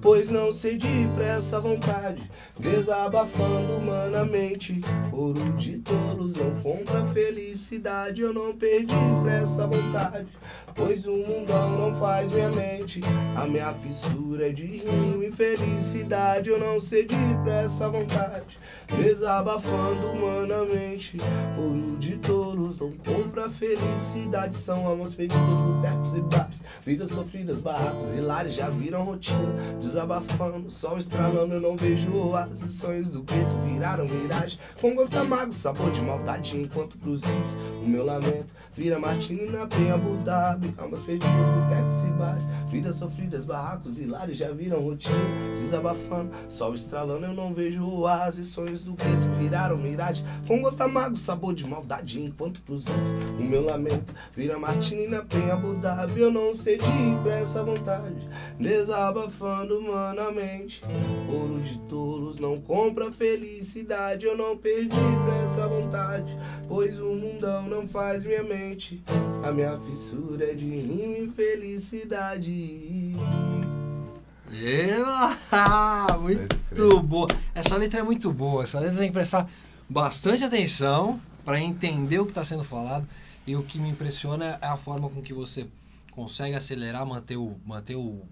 [0.00, 2.22] Pois não cedi pra essa vontade,
[2.58, 4.80] desabafando humanamente.
[5.10, 10.28] Ouro de tolos não compra felicidade, eu não perdi pra essa vontade.
[10.74, 13.00] Pois o mundão não faz minha mente,
[13.36, 16.50] a minha fissura é de rio e felicidade.
[16.50, 21.16] Eu não cedi pra essa vontade, desabafando humanamente.
[21.56, 26.64] Ouro de tolos não compra felicidade, são almas perdidas, botecos e bares.
[26.82, 29.54] Vidas sofridas, barracos e lares já viram rotina.
[29.80, 32.74] Desabafando, sol estralando, eu não vejo oásis.
[32.74, 34.58] Sonhos do gueto viraram miragem.
[34.80, 39.66] Com gosto amargo, sabor de maldade, enquanto pros índios o meu lamento vira Martini na
[39.66, 40.74] penha, Abu Dhabi.
[40.78, 42.44] Almas perdidas, botecos e bares.
[42.70, 45.14] Vidas sofridas, barracos e lares já viram rotina.
[45.60, 48.48] Desabafando, sol estralando, eu não vejo oásis.
[48.48, 50.24] Sonhos do gueto viraram miragem.
[50.46, 52.22] Com gosto amargo, sabor de maldade.
[52.22, 56.20] Enquanto pros outros, o meu lamento vira Martini na penha, Abu Dhabi.
[56.20, 56.84] Eu não sei de
[57.22, 58.28] pra essa vontade.
[58.58, 60.82] Desabafando humanamente.
[61.28, 64.26] Ouro de tolos não compra felicidade.
[64.26, 66.36] Eu não perdi pra essa vontade.
[66.68, 69.02] Pois o mundão não faz minha mente.
[69.42, 73.16] A minha fissura é de rima e felicidade.
[74.52, 76.16] Eba!
[76.20, 77.28] Muito boa.
[77.54, 78.62] Essa letra é muito boa.
[78.62, 79.48] Essa letra tem que prestar
[79.88, 83.06] bastante atenção para entender o que está sendo falado.
[83.46, 85.66] E o que me impressiona é a forma com que você
[86.10, 88.28] consegue acelerar, manter o, manter o, o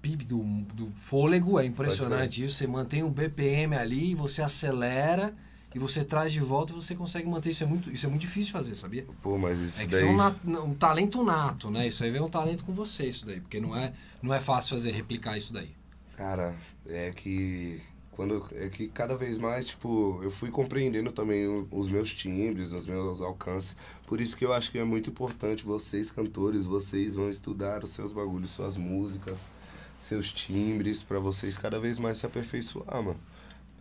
[0.00, 0.42] PIB do,
[0.74, 1.58] do fôlego.
[1.58, 2.56] É impressionante isso.
[2.56, 5.34] Você mantém o BPM ali, você acelera
[5.74, 7.50] e você traz de volta e você consegue manter.
[7.50, 9.04] Isso é muito, isso é muito difícil fazer, sabia?
[9.20, 10.02] Pô, mas isso É que daí...
[10.02, 11.88] é um, um talento nato, né?
[11.88, 13.40] Isso aí vem um talento com você, isso daí.
[13.40, 15.70] Porque não é, não é fácil fazer, replicar isso daí.
[16.16, 16.54] Cara,
[16.86, 17.80] é que
[18.16, 22.86] quando é que cada vez mais, tipo, eu fui compreendendo também os meus timbres, os
[22.86, 23.76] meus alcances.
[24.06, 27.90] Por isso que eu acho que é muito importante vocês cantores, vocês vão estudar os
[27.90, 29.52] seus bagulhos, suas músicas,
[30.00, 33.20] seus timbres pra vocês cada vez mais se aperfeiçoar, mano.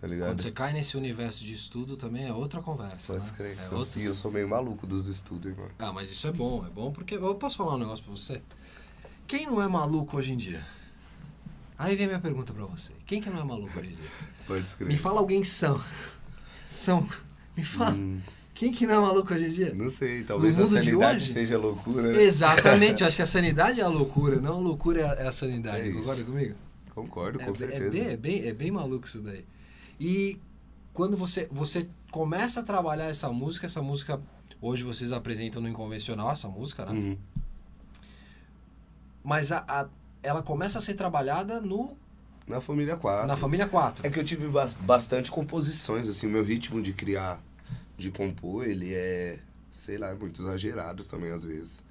[0.01, 0.27] Tá ligado?
[0.31, 3.13] Quando você cai nesse universo de estudo também é outra conversa.
[3.13, 3.33] Pode né?
[3.37, 3.57] crer.
[3.57, 5.69] É eu, outro- eu sou meio maluco dos estudos, irmão.
[5.79, 7.15] Ah, mas isso é bom, é bom porque.
[7.15, 8.41] Eu posso falar um negócio pra você?
[9.25, 10.63] Quem não é maluco hoje em dia?
[11.77, 12.93] Aí vem minha pergunta pra você.
[13.05, 14.09] Quem que não é maluco hoje em dia?
[14.47, 14.87] Pode crer.
[14.87, 15.81] Me fala alguém são.
[16.67, 17.07] São.
[17.55, 17.95] Me fala.
[17.95, 18.21] Hum,
[18.53, 19.73] Quem que não é maluco hoje em dia?
[19.73, 22.23] não sei, talvez a sanidade seja loucura, né?
[22.23, 25.27] Exatamente, eu acho que a sanidade é a loucura, não a loucura é a, é
[25.27, 25.89] a sanidade.
[25.89, 25.91] É.
[25.91, 26.55] Concorda comigo?
[26.93, 27.85] Concordo, com é, certeza.
[27.87, 29.43] É bem, é, bem, é bem maluco isso daí.
[29.99, 30.39] E
[30.93, 34.21] quando você, você começa a trabalhar essa música, essa música,
[34.61, 36.93] hoje vocês apresentam no Inconvencional essa música, né?
[36.93, 37.17] Uhum.
[39.21, 39.89] Mas a, a-
[40.25, 41.95] ela começa a ser trabalhada no,
[42.47, 43.27] Na família 4.
[43.27, 44.05] na família 4.
[44.05, 47.41] É que eu tive bas- bastante composições, assim, o meu ritmo de criar,
[47.97, 49.39] de compor, ele é,
[49.79, 51.83] sei lá, é muito exagerado também às vezes.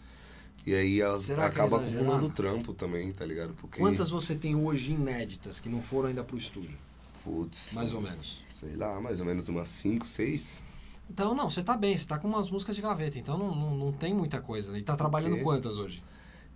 [0.66, 1.96] E aí Será é acaba exagerado?
[2.06, 3.52] acumulando trampo também, tá ligado?
[3.54, 6.76] Porque, Quantas você tem hoje inéditas que não foram ainda pro estúdio?
[7.22, 8.42] putz, Mais ou menos.
[8.52, 10.62] sei lá, mais ou menos umas 5, 6.
[11.08, 13.74] Então, não, você tá bem, você tá com umas músicas de gaveta, então não, não,
[13.76, 14.72] não tem muita coisa.
[14.72, 14.78] né?
[14.78, 15.42] E tá trabalhando É.
[15.42, 16.02] quantas hoje?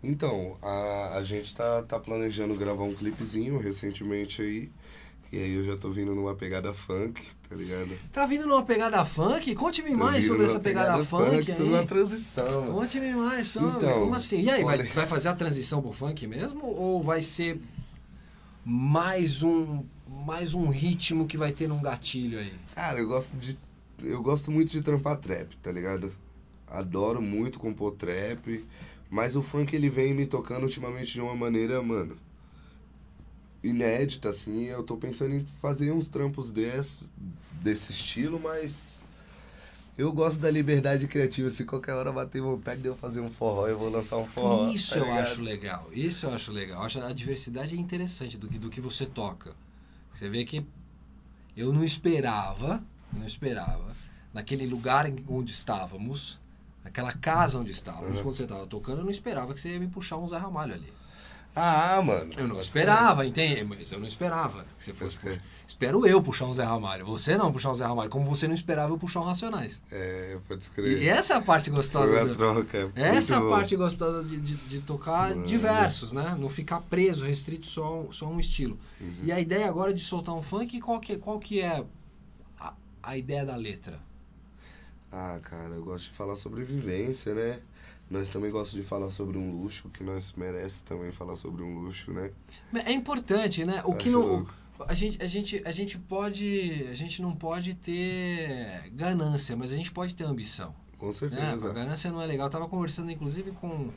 [0.03, 4.71] Então, a, a gente tá, tá planejando gravar um clipezinho recentemente aí,
[5.29, 7.91] que aí eu já tô vindo numa pegada funk, tá ligado?
[8.13, 9.55] Tá vindo numa pegada funk?
[9.57, 11.69] Conte-me Tô mais sobre essa pegada, funk, tô aí.
[11.69, 12.73] numa transição.
[12.73, 13.77] Conte-me mais sobre.
[13.79, 14.41] Então, Como assim?
[14.43, 16.65] E aí, vai, vai fazer a transição pro funk mesmo?
[16.65, 17.61] Ou vai ser
[18.65, 22.55] mais um, mais um ritmo que vai ter num gatilho aí?
[22.75, 23.59] Cara, eu gosto de.
[24.01, 26.15] Eu gosto muito de trampar trap, tá ligado?
[26.69, 28.65] Adoro muito compor trap.
[29.11, 32.17] Mas o funk ele vem me tocando ultimamente de uma maneira, mano.
[33.63, 34.65] Inédita, assim.
[34.65, 37.11] Eu tô pensando em fazer uns trampos desse,
[37.63, 39.05] desse estilo, mas.
[39.97, 41.51] Eu gosto da liberdade criativa.
[41.51, 44.71] Se qualquer hora bater vontade de eu fazer um forró, eu vou lançar um forró.
[44.71, 45.23] Isso tá eu ligado?
[45.23, 45.91] acho legal.
[45.93, 46.81] Isso eu acho legal.
[46.81, 49.57] Eu acho a diversidade é interessante do que, do que você toca.
[50.13, 50.65] Você vê que
[51.57, 52.81] eu não esperava,
[53.13, 53.93] não esperava,
[54.33, 56.39] naquele lugar onde estávamos,
[56.89, 58.23] naquela casa onde estávamos, Uhum.
[58.25, 60.75] quando você estava tocando, eu não esperava que você ia me puxar um Zé Ramalho
[60.75, 60.93] ali.
[61.61, 62.31] Ah, mano.
[62.37, 63.65] Eu não esperava, entende?
[63.65, 65.39] Mas eu não esperava que você fosse puxar.
[65.67, 67.05] Espero eu puxar um Zé Ramalho.
[67.07, 69.83] Você não puxar um Zé Ramalho, como você não esperava eu puxar um Racionais.
[69.91, 71.07] É, pode E escrever.
[71.09, 72.93] essa é a parte gostosa Foi do- troca.
[72.95, 73.57] essa é a boa.
[73.57, 75.47] parte gostosa de, de, de tocar Mano.
[75.47, 76.37] diversos, né?
[76.39, 78.79] Não ficar preso, restrito só, a um- só a um estilo.
[79.01, 79.15] Uhum.
[79.25, 81.85] E a ideia agora de soltar um funk, qual que, qual que é
[82.61, 82.73] a,
[83.03, 83.97] a ideia da letra?
[85.11, 87.61] Ah, cara, eu gosto de falar sobre vivência, né?
[88.11, 91.79] Nós também gostamos de falar sobre um luxo, que nós merece também falar sobre um
[91.81, 92.31] luxo, né?
[92.87, 93.83] É importante, né?
[93.85, 94.27] O que Acho não.
[94.27, 94.55] louco.
[94.87, 96.87] A gente, a, gente, a gente pode.
[96.91, 100.75] A gente não pode ter ganância, mas a gente pode ter ambição.
[100.99, 101.13] Com Né?
[101.13, 101.71] certeza.
[101.71, 102.47] A ganância não é legal.
[102.47, 103.91] Eu tava conversando, inclusive, com,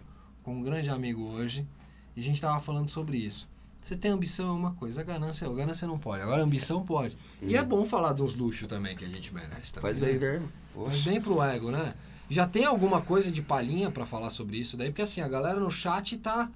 [0.44, 1.68] com um grande amigo hoje,
[2.16, 3.50] e a gente tava falando sobre isso.
[3.82, 6.22] Você tem ambição é uma coisa, a ganância, a ganância não pode.
[6.22, 7.18] Agora a ambição pode.
[7.42, 9.74] E é bom falar dos luxos também que a gente merece.
[9.74, 10.20] Também, Faz né?
[10.20, 10.48] bem, né?
[10.74, 11.94] Faz bem pro ego, né?
[12.30, 14.90] Já tem alguma coisa de palhinha pra falar sobre isso daí?
[14.90, 16.50] Porque assim, a galera no chat tá,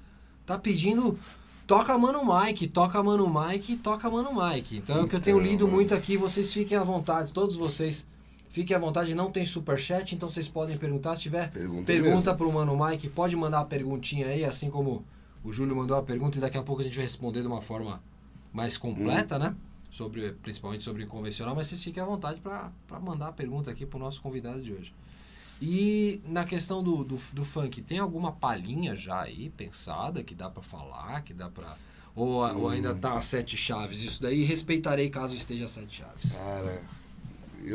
[0.46, 1.20] tá pedindo.
[1.68, 4.78] Toca Mano Mike, toca Mano Mike, toca Mano Mike.
[4.78, 6.16] Então é o que eu tenho Então, lido muito aqui.
[6.16, 8.08] Vocês fiquem à vontade, todos vocês.
[8.52, 11.16] Fiquem à vontade, não tem superchat, então vocês podem perguntar.
[11.16, 15.04] Se tiver Pergunta pergunta pro Mano Mike, pode mandar a perguntinha aí, assim como
[15.46, 17.62] o Júlio mandou a pergunta e daqui a pouco a gente vai responder de uma
[17.62, 18.02] forma
[18.52, 19.56] mais completa, né?
[19.92, 23.86] Sobre, principalmente sobre o convencional, mas vocês fiquem à vontade para mandar a pergunta aqui
[23.86, 24.94] pro nosso convidado de hoje.
[25.62, 30.50] E na questão do, do, do funk, tem alguma palhinha já aí pensada que dá
[30.50, 31.78] pra falar, que dá pra.
[32.14, 32.28] Ou,
[32.58, 32.98] ou ainda Hum.
[33.00, 34.04] tá a sete chaves?
[34.04, 36.34] Isso daí respeitarei caso esteja a sete chaves.
[36.34, 36.82] Cara.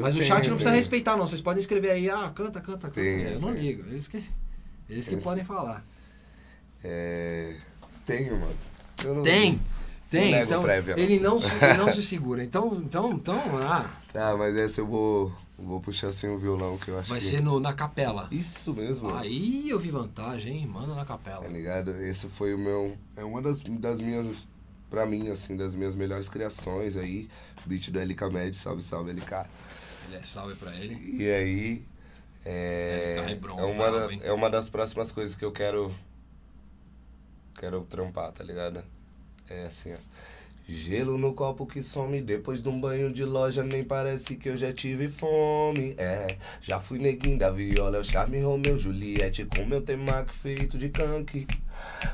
[0.00, 1.26] Mas o chat não precisa respeitar, não.
[1.26, 2.90] Vocês podem escrever aí, ah, canta, canta, canta.
[2.92, 3.82] Tem, eu não ligo.
[3.88, 4.22] Eles que,
[4.88, 5.84] eles que podem falar.
[6.84, 7.54] É.
[8.06, 8.54] Tenho, mano.
[9.04, 9.60] Eu não- Tem,
[10.10, 10.32] tem.
[10.32, 11.02] nego Então, prévia, não.
[11.02, 12.42] ele não, se, ele não se segura.
[12.44, 15.32] Então, então, então ah, Tá, mas essa eu vou.
[15.62, 17.24] Vou puxar assim o violão que eu acho vai que.
[17.26, 18.26] ser no, na capela.
[18.30, 19.14] Isso mesmo.
[19.14, 20.66] Aí eu vi vantagem, hein?
[20.66, 21.42] Manda na capela.
[21.42, 21.90] Tá ligado?
[22.02, 22.96] Esse foi o meu.
[23.14, 24.26] É uma das, das minhas.
[24.88, 27.28] Pra mim, assim, das minhas melhores criações aí.
[27.66, 29.46] Beat do LK Med, salve, salve LK.
[30.08, 30.98] Ele é salve pra ele.
[31.22, 31.84] E aí.
[32.42, 35.94] É, LK Hebron, é, uma, é uma das próximas coisas que eu quero.
[37.58, 38.82] Quero trampar, tá ligado?
[39.48, 39.96] É assim, ó.
[40.68, 44.56] Gelo no copo que some depois de um banho de loja, nem parece que eu
[44.56, 45.94] já tive fome.
[45.98, 50.78] É, já fui neguinho da viola, é o charme Romeu Juliette com meu temaki feito
[50.78, 51.46] de canque.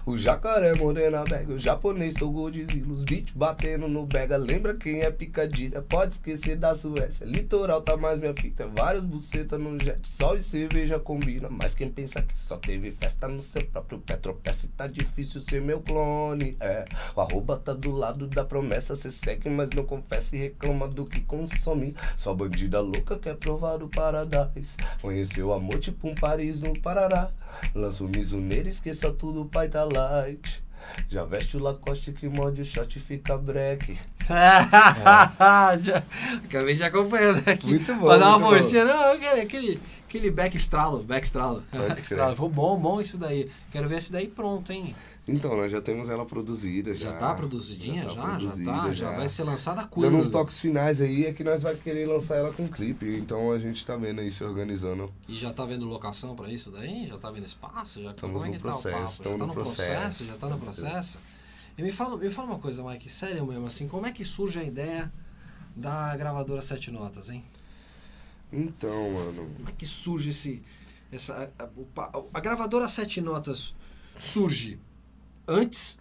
[0.04, 4.36] O jacaré morena bega, o japonês do Godzilla, os beats batendo no bega.
[4.36, 5.82] Lembra quem é picadilha?
[5.82, 7.26] Pode esquecer da Suécia.
[7.26, 10.08] Litoral tá mais minha fita, vários buceta no jet.
[10.08, 14.16] Sol e cerveja combina, mas quem pensa que só teve festa no seu próprio pé
[14.16, 16.56] tropeça e tá difícil ser meu clone.
[16.60, 20.86] É, o arroba tá do lado da promessa, cê segue, mas não confessa e reclama
[20.86, 21.96] do que consome.
[22.16, 24.76] Só bandida louca quer provar o paradise.
[25.02, 27.30] Conheceu amor tipo um Paris no Parará.
[27.74, 30.62] Lança o mizuneiro, esqueça tudo, pai tá light.
[31.08, 33.98] Já veste o Lacoste que morde o shot e fica break.
[35.80, 36.02] Já-
[36.44, 37.66] Acabei de acompanhando aqui.
[37.68, 38.84] Muito bom, Pra dar uma forcinha.
[38.84, 41.64] Não, aquele, aquele, aquele back estralo, back estralo.
[41.72, 42.22] Back estralo.
[42.24, 42.34] crer.
[42.34, 43.50] Ficou bom, bom isso daí.
[43.70, 44.94] Quero ver esse daí pronto, hein?
[45.28, 46.94] Então, nós já temos ela produzida.
[46.94, 48.02] Já, Já, tá produzidinha?
[48.02, 48.92] Já, tá já, produzida, tá.
[48.92, 50.14] Já, vai ser lançada Dando quando?
[50.18, 53.16] uns toques finais aí, é que nós vai querer lançar ela com clipe.
[53.16, 55.12] Então a gente tá vendo aí se organizando.
[55.26, 57.08] E já tá vendo locação pra isso daí?
[57.08, 58.02] Já tá vendo espaço?
[58.04, 59.00] Já, Estamos como é no que processo, tá?
[59.00, 59.90] Já estamos tá no processo?
[59.92, 60.24] processo.
[60.26, 61.18] Já tá no processo?
[61.76, 64.58] E me fala, me fala uma coisa, Mike, sério mesmo, assim, como é que surge
[64.60, 65.12] a ideia
[65.74, 67.44] da gravadora Sete Notas, hein?
[68.52, 69.50] Então, mano.
[69.56, 70.62] Como é que surge esse.
[71.10, 73.74] Essa, a, pa- a gravadora Sete Notas
[74.20, 74.78] surge
[75.46, 75.98] antes,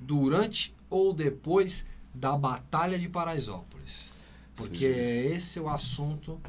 [0.00, 4.12] durante ou depois da Batalha de Paraisópolis?
[4.54, 6.40] Porque esse é o assunto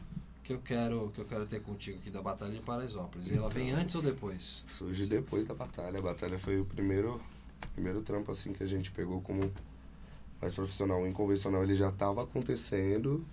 [0.43, 3.31] que eu quero que eu quero ter contigo aqui da Batalha de Paraisópolis.
[3.31, 4.63] Ela vem antes ou depois?
[4.67, 5.97] Surge depois da batalha.
[5.97, 7.19] A batalha foi o primeiro,
[7.73, 9.51] primeiro trampo assim que a gente pegou como
[10.39, 11.01] mais profissional.
[11.01, 13.25] O inconvencional ele já tava acontecendo.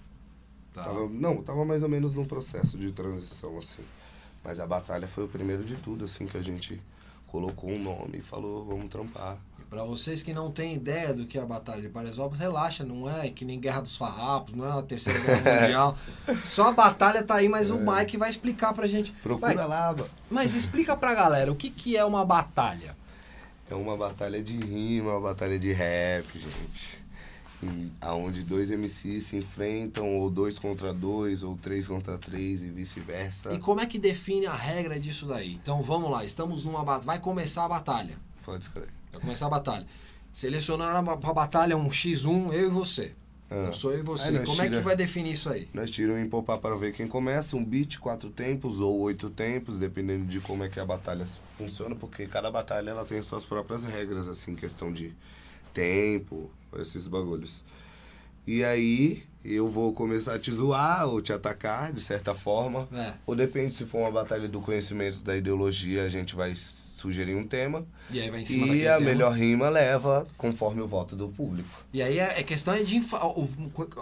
[0.73, 0.85] Tá.
[0.85, 3.83] Tava, não, tava mais ou menos num processo de transição, assim.
[4.43, 6.81] Mas a batalha foi o primeiro de tudo, assim, que a gente
[7.33, 9.39] colocou um nome e falou, vamos trampar.
[9.59, 12.85] E Pra vocês que não têm ideia do que é a Batalha de Paraisópolis, relaxa,
[12.85, 15.99] não é que nem Guerra dos Farrapos, não é a Terceira Guerra Mundial.
[16.39, 19.13] Só a batalha tá aí, mas o Mike vai explicar pra gente.
[19.23, 19.97] Procura lá,
[20.31, 22.95] mas explica pra galera o que, que é uma batalha.
[23.71, 27.03] É uma batalha de rima, uma batalha de rap, gente.
[28.01, 33.55] Aonde dois MCs se enfrentam, ou dois contra dois, ou três contra três e vice-versa.
[33.55, 35.55] E como é que define a regra disso daí?
[35.55, 37.07] Então vamos lá, estamos numa batalha.
[37.07, 38.17] Vai começar a batalha.
[38.45, 38.89] Pode escrever.
[39.13, 39.87] Vai começar a batalha.
[40.33, 43.13] Selecionaram a- pra batalha um X1, eu e você.
[43.51, 43.57] Ah.
[43.61, 44.33] Então sou eu e você.
[44.41, 45.69] Como é que tira- vai definir isso aí?
[45.75, 49.79] Nós tiramos em poupar para ver quem começa, um beat, quatro tempos ou oito tempos,
[49.79, 51.27] dependendo de como é que a batalha
[51.59, 55.13] funciona, porque cada batalha ela tem suas próprias regras, assim, questão de
[55.75, 57.65] tempo, esses bagulhos.
[58.47, 62.89] E aí eu vou começar a te zoar ou te atacar, de certa forma.
[62.93, 63.13] É.
[63.27, 66.55] Ou depende se for uma batalha do conhecimento da ideologia, a gente vai
[67.03, 67.85] sugerir um tema.
[68.11, 69.07] E aí vai em cima E a tema.
[69.11, 71.69] melhor rima leva conforme o voto do público.
[71.93, 73.03] E aí é, é questão é de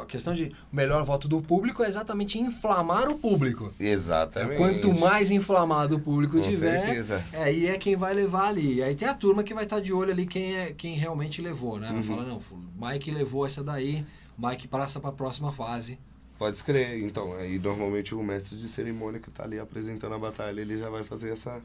[0.00, 3.72] a questão de melhor voto do público é exatamente inflamar o público.
[3.80, 4.56] Exatamente.
[4.58, 7.24] Quanto mais inflamado o público Com tiver, certeza.
[7.32, 8.74] é, aí é quem vai levar ali.
[8.74, 11.40] E aí tem a turma que vai estar de olho ali quem é quem realmente
[11.42, 11.88] levou, né?
[11.88, 12.02] Vai Uhum.
[12.02, 12.40] falar não,
[12.80, 14.04] Mike levou essa daí,
[14.38, 15.98] Mike passa para a próxima fase.
[16.38, 17.02] Pode escrever.
[17.04, 20.88] Então, aí normalmente o mestre de cerimônia que tá ali apresentando a batalha, ele já
[20.88, 21.60] vai fazer essa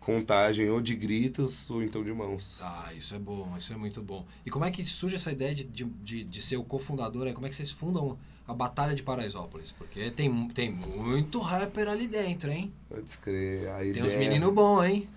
[0.00, 2.60] contagem ou de gritos ou então de mãos.
[2.62, 4.26] Ah, isso é bom, isso é muito bom.
[4.44, 7.32] E como é que surge essa ideia de, de, de, ser o cofundador?
[7.32, 9.72] Como é que vocês fundam a Batalha de Paraisópolis?
[9.72, 12.72] Porque tem, tem muito rapper ali dentro, hein?
[12.88, 13.68] Pode escrever.
[13.68, 14.06] A Tem ideia...
[14.06, 15.08] uns meninos bons, hein?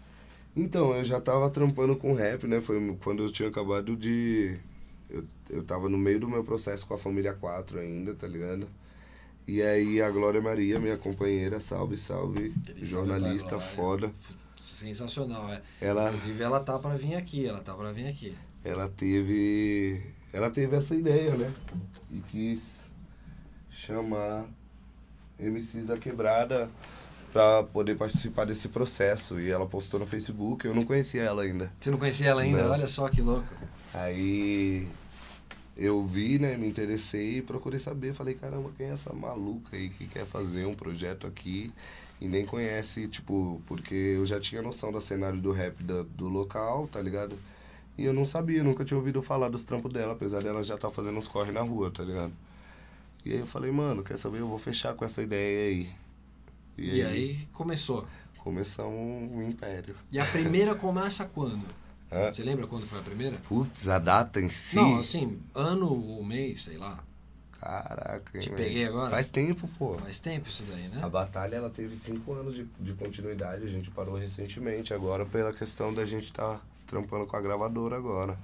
[0.55, 2.59] Então, eu já tava trampando com rap, né?
[2.59, 4.57] Foi quando eu tinha acabado de.
[5.09, 8.67] Eu, eu tava no meio do meu processo com a família 4 ainda, tá ligado?
[9.47, 13.67] E aí a Glória Maria, minha companheira, salve, salve, salve jornalista Glória.
[13.67, 14.13] foda.
[14.61, 15.61] Sensacional, é.
[15.81, 18.35] Ela, Inclusive ela tá pra vir aqui, ela tá pra vir aqui.
[18.63, 20.01] ela teve.
[20.31, 21.51] Ela teve essa ideia, né?
[22.11, 22.91] E quis
[23.69, 24.45] chamar
[25.39, 26.69] MCs da quebrada
[27.33, 29.39] pra poder participar desse processo.
[29.39, 31.71] E ela postou no Facebook, eu não conhecia ela ainda.
[31.79, 32.63] Você não conhecia ela ainda?
[32.63, 32.71] Não.
[32.71, 33.47] Olha só que louco.
[33.93, 34.87] Aí
[35.75, 38.13] eu vi, né, me interessei e procurei saber.
[38.13, 41.73] Falei, caramba, quem é essa maluca aí que quer fazer um projeto aqui
[42.21, 46.27] e nem conhece, tipo, porque eu já tinha noção do cenário do rap da- do
[46.29, 47.35] local, tá ligado?
[47.97, 50.91] E eu não sabia, nunca tinha ouvido falar dos trampos dela, apesar dela já estar
[50.91, 52.31] fazendo uns corre na rua, tá ligado?
[53.25, 54.39] E aí eu falei, mano, quer saber?
[54.39, 55.89] Eu vou fechar com essa ideia aí.
[56.77, 58.07] E, aí começou.
[58.37, 58.91] começamos
[59.31, 59.95] um império.
[60.11, 61.63] E a primeira começa quando?
[62.11, 62.31] Hã?
[62.31, 63.37] Você lembra quando foi a primeira?
[63.47, 64.75] Putz, a data em si.
[64.75, 67.03] Não, assim, ano ou mês, sei lá.
[67.61, 69.11] Caraca, hein, Te peguei agora?
[69.11, 69.95] Faz tempo, pô.
[69.99, 70.99] Faz tempo isso daí, né?
[70.99, 75.53] A batalha ela teve cinco anos de, de continuidade, a gente parou recentemente, agora pela
[75.53, 78.35] questão da gente estar tá trampando com a gravadora agora.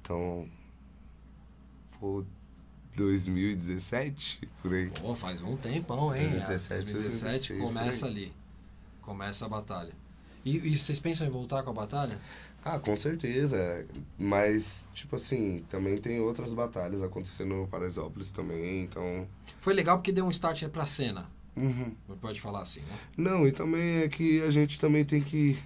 [0.00, 0.48] Então,
[1.98, 2.24] foi
[2.94, 4.90] 2017, por aí.
[4.90, 6.22] Pô, faz um tempão, hein?
[6.22, 8.32] 2017, 2017 2016, começa ali.
[9.02, 9.92] Começa a batalha.
[10.44, 12.20] E, e vocês pensam em voltar com a batalha?
[12.68, 13.86] Ah, com certeza,
[14.18, 19.24] mas, tipo assim, também tem outras batalhas acontecendo no Paraisópolis também, então...
[19.58, 21.30] Foi legal porque deu um start pra cena.
[21.56, 21.94] Uhum.
[22.20, 22.98] Pode falar assim, né?
[23.16, 25.56] Não, e também é que a gente também tem que.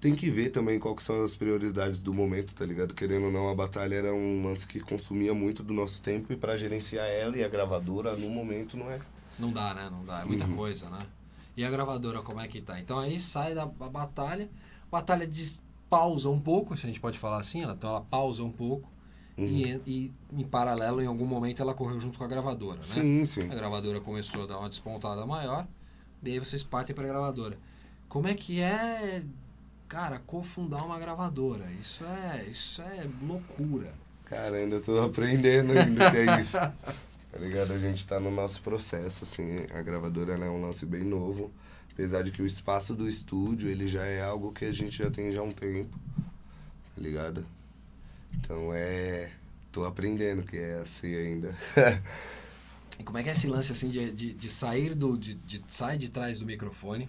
[0.00, 2.94] Tem que ver também qual que são as prioridades do momento, tá ligado?
[2.94, 6.36] Querendo ou não, a batalha era um lance que consumia muito do nosso tempo e
[6.36, 9.00] pra gerenciar ela e a gravadora no momento não é.
[9.38, 9.88] Não dá, né?
[9.90, 10.22] Não dá.
[10.22, 10.56] É muita Uhum.
[10.56, 11.00] coisa, né?
[11.56, 12.80] E a gravadora, como é que tá?
[12.80, 14.48] Então aí sai da batalha.
[14.90, 17.62] A batalha des- pausa um pouco, se a gente pode falar assim.
[17.62, 18.88] Ela, então ela pausa um pouco.
[19.36, 19.44] Uhum.
[19.46, 22.82] E, e em paralelo, em algum momento, ela correu junto com a gravadora, né?
[22.82, 23.42] Sim, sim.
[23.50, 25.66] A gravadora começou a dar uma despontada maior.
[26.22, 27.56] E aí vocês partem pra gravadora.
[28.08, 29.22] Como é que é,
[29.86, 31.70] cara, cofundar uma gravadora?
[31.80, 33.94] Isso é, isso é loucura.
[34.24, 36.58] Cara, ainda tô aprendendo ainda que é isso.
[37.30, 37.74] Tá ligado?
[37.74, 39.58] A gente tá no nosso processo, assim.
[39.74, 41.50] A gravadora ela é um lance bem novo.
[41.98, 45.10] Apesar de que o espaço do estúdio, ele já é algo que a gente já
[45.10, 45.98] tem já há um tempo.
[46.94, 47.44] Tá ligado?
[48.34, 49.32] Então é...
[49.72, 51.52] Tô aprendendo que é assim ainda.
[52.98, 55.16] E como é que é esse lance assim de, de, de sair do.
[55.16, 57.08] De, de sai de trás do microfone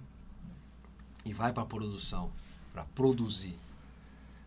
[1.25, 2.31] e vai pra produção,
[2.71, 3.57] pra produzir.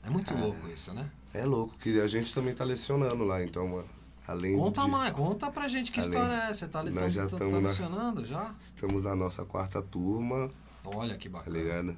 [0.05, 1.11] É muito louco isso, né?
[1.35, 3.89] É louco, que a gente também tá lecionando lá, então, mano.
[4.27, 4.91] Além Conta de...
[4.91, 6.69] mais, conta pra gente que Além- história é essa.
[6.69, 8.55] Tá, ali- Nós tá, já tá, tá na- lecionando já?
[8.59, 10.49] Estamos na nossa quarta turma,
[10.85, 11.59] Olha que tá bacana.
[11.59, 11.97] ligado?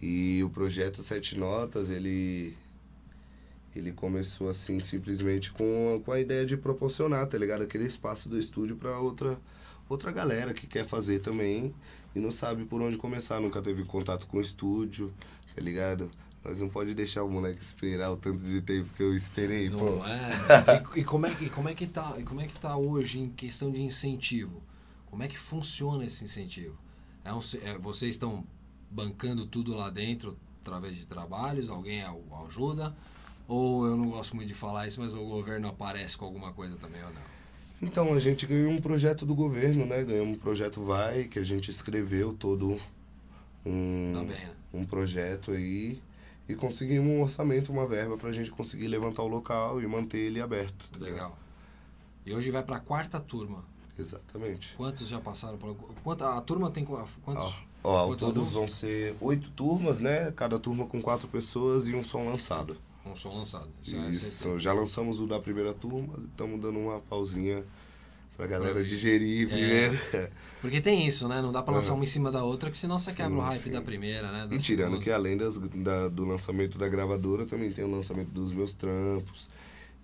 [0.00, 2.56] E o projeto Sete Notas, ele
[3.76, 7.62] ele começou assim simplesmente com, com a ideia de proporcionar, tá ligado?
[7.62, 9.38] Aquele espaço do estúdio pra outra
[9.88, 11.74] outra galera que quer fazer também
[12.14, 15.12] e não sabe por onde começar, nunca teve contato com o estúdio,
[15.54, 16.10] tá ligado?
[16.44, 19.76] Nós não pode deixar o moleque esperar o tanto de tempo que eu esperei, pô.
[19.96, 20.30] Não é?
[20.96, 22.14] E, e como é que, e como é que tá?
[22.18, 24.62] E como é que tá hoje em questão de incentivo?
[25.06, 26.76] Como é que funciona esse incentivo?
[27.24, 28.44] É um, é, vocês estão
[28.90, 31.68] bancando tudo lá dentro através de trabalhos?
[31.68, 32.02] Alguém
[32.46, 32.94] ajuda?
[33.46, 36.76] Ou eu não gosto muito de falar isso, mas o governo aparece com alguma coisa
[36.76, 37.22] também ou não?
[37.80, 40.02] Então, a gente ganhou um projeto do governo, né?
[40.02, 42.78] Ganhamos um projeto Vai, que a gente escreveu todo
[43.64, 44.50] um, Também, né?
[44.74, 46.00] um projeto aí
[46.48, 50.40] e conseguimos um orçamento, uma verba pra gente conseguir levantar o local e manter ele
[50.40, 50.88] aberto.
[50.90, 51.12] tá ligado?
[51.14, 51.38] Legal.
[52.26, 53.62] E hoje vai pra quarta turma.
[53.98, 54.74] Exatamente.
[54.76, 55.74] Quantos já passaram por.
[56.04, 57.54] Quanta, a turma tem qu- quantos?
[57.82, 58.52] Ó, ó, quantos todos alunos?
[58.54, 60.30] vão ser oito turmas, né?
[60.32, 62.76] Cada turma com quatro pessoas e um som lançado.
[63.04, 63.68] Um som lançado.
[63.82, 67.64] Isso, é- Isso, já lançamos o da primeira turma, estamos dando uma pausinha
[68.38, 69.46] pra galera Pra digerir É.
[69.48, 70.30] primeiro.
[70.60, 71.42] Porque tem isso, né?
[71.42, 71.98] Não dá pra lançar Aham.
[71.98, 73.70] uma em cima da outra, que senão você Sim, quebra o hype sim.
[73.70, 74.46] da primeira, né?
[74.46, 75.02] Da E tirando segunda.
[75.04, 79.50] que além das, da- do lançamento da gravadora, também tem o lançamento dos meus trampos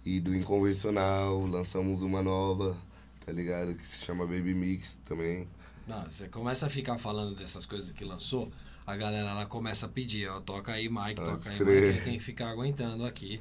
[0.05, 1.47] e do Inconvencional.
[1.47, 2.77] Lançamos uma nova,
[3.25, 3.75] tá ligado?
[3.75, 5.49] Que se chama Baby Mix também.
[5.87, 8.51] Não, você começa a ficar falando dessas coisas que lançou,
[8.87, 11.83] a galera ela começa a pedir, ó, toca aí Mike, Pode toca aí crer.
[11.87, 13.41] Mike, eu tenho que ficar aguentando aqui.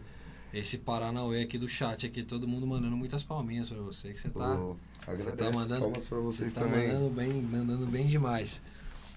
[0.54, 4.30] Esse Paranauê aqui do chat aqui, todo mundo mandando muitas palminhas pra você, que você
[4.30, 4.76] tá, Pô,
[5.08, 6.88] você tá mandando, palmas pra vocês você tá também.
[6.90, 8.62] mandando bem, mandando bem demais.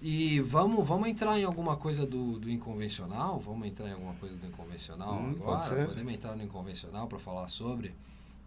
[0.01, 3.39] E vamos, vamos entrar em alguma coisa do, do inconvencional?
[3.39, 5.87] Vamos entrar em alguma coisa do inconvencional Hum, agora?
[5.87, 7.95] Podemos entrar no inconvencional para falar sobre?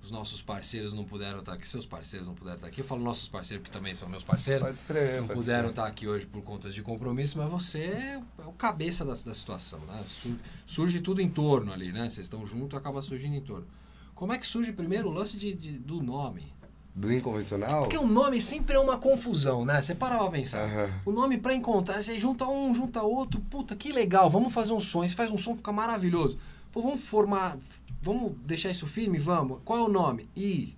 [0.02, 2.80] Os nossos parceiros não puderam estar aqui, seus parceiros não puderam estar aqui.
[2.82, 5.70] Eu falo nossos parceiros porque também são meus parceiros Pode escrever, não pode puderam escrever.
[5.72, 9.80] estar aqui hoje por conta de compromisso, mas você é o cabeça da, da situação,
[9.82, 10.02] né?
[10.08, 12.04] Sur- Surge tudo em torno ali, né?
[12.10, 13.68] Vocês estão juntos, acaba surgindo em torno.
[14.16, 16.54] Como é que surge primeiro o lance de, de- do nome?
[16.96, 17.84] Do Inconvencional?
[17.84, 19.82] Porque o nome sempre é uma confusão, né?
[19.82, 20.64] Você para pra pensar.
[20.64, 20.90] Aham.
[21.06, 24.80] O nome pra encontrar, você junta um, junta outro, puta, que legal, vamos fazer um
[24.80, 25.08] som.
[25.08, 26.38] Você faz um som, fica maravilhoso.
[26.72, 27.58] Pô, vamos formar,
[28.02, 29.18] vamos deixar isso firme?
[29.18, 29.60] Vamos.
[29.66, 30.30] Qual é o nome?
[30.36, 30.76] I.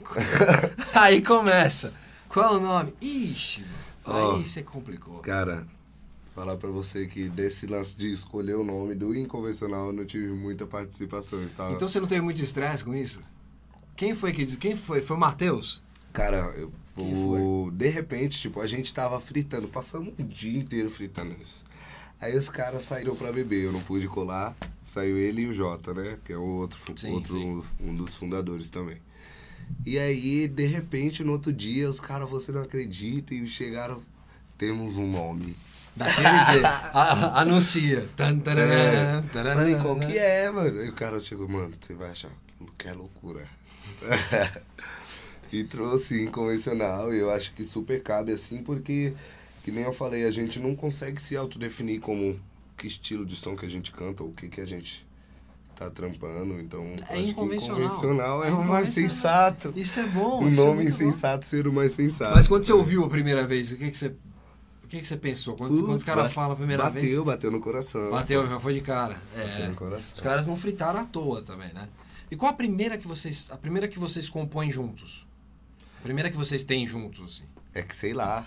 [0.94, 1.92] Aí começa.
[2.28, 2.94] Qual o nome?
[3.00, 3.64] Ixi,
[4.06, 4.36] mano.
[4.36, 5.18] Aí você complicou.
[5.18, 5.66] Cara,
[6.34, 10.28] falar pra você que desse lance de escolher o nome do inconvencional eu não tive
[10.28, 11.42] muita participação.
[11.42, 11.72] Estava...
[11.72, 13.20] Então você não teve muito estresse com isso?
[13.96, 15.00] Quem foi que quem foi?
[15.00, 15.82] Foi o Matheus?
[16.12, 17.70] Cara, eu o...
[17.72, 21.64] de repente, tipo, a gente tava fritando, passamos um dia inteiro fritando isso.
[22.20, 24.56] Aí os caras saíram pra beber, eu não pude colar.
[24.84, 26.18] Saiu ele e o Jota, né?
[26.24, 27.62] Que é o outro, Sim, outro sim.
[27.80, 28.98] um dos fundadores também.
[29.84, 34.00] E aí, de repente, no outro dia, os caras, você não acredita, e chegaram,
[34.56, 35.56] temos um nome.
[35.94, 36.66] Daquele jeito.
[37.34, 38.08] Anuncia.
[38.16, 39.22] Tan, É.
[39.32, 40.84] Falei, qual que é, mano?
[40.84, 42.30] E o cara chegou, mano, você vai achar
[42.78, 43.44] que é loucura.
[45.52, 49.14] e trouxe inconvencional, e eu acho que super cabe assim, porque,
[49.66, 52.38] que nem eu falei, a gente não consegue se autodefinir como
[52.76, 55.04] que estilo de som que a gente canta, ou o que, que a gente
[55.74, 57.80] tá trampando, então É acho que inconvencional.
[57.82, 59.10] inconvencional é, É o mais inconvencional.
[59.10, 59.72] sensato.
[59.74, 60.44] Isso é bom.
[60.44, 61.04] O é nome muito bom.
[61.04, 62.36] insensato ser o mais sensato.
[62.36, 64.14] Mas quando você ouviu a primeira vez, o que, que você.
[64.84, 65.56] O que, que você pensou?
[65.56, 67.18] Quando, quando os Putz, caras falam a primeira bateu, vez.
[67.18, 68.08] Bateu no coração.
[68.12, 69.20] Bateu, já foi de cara.
[69.34, 69.68] Bateu É.
[69.68, 70.12] no coração.
[70.14, 71.88] Os caras não fritaram à toa também, né?
[72.30, 73.48] E qual a primeira que vocês.
[73.50, 75.26] A primeira que vocês compõem juntos?
[75.98, 77.44] A primeira que vocês têm juntos, assim.
[77.74, 78.46] É que sei lá.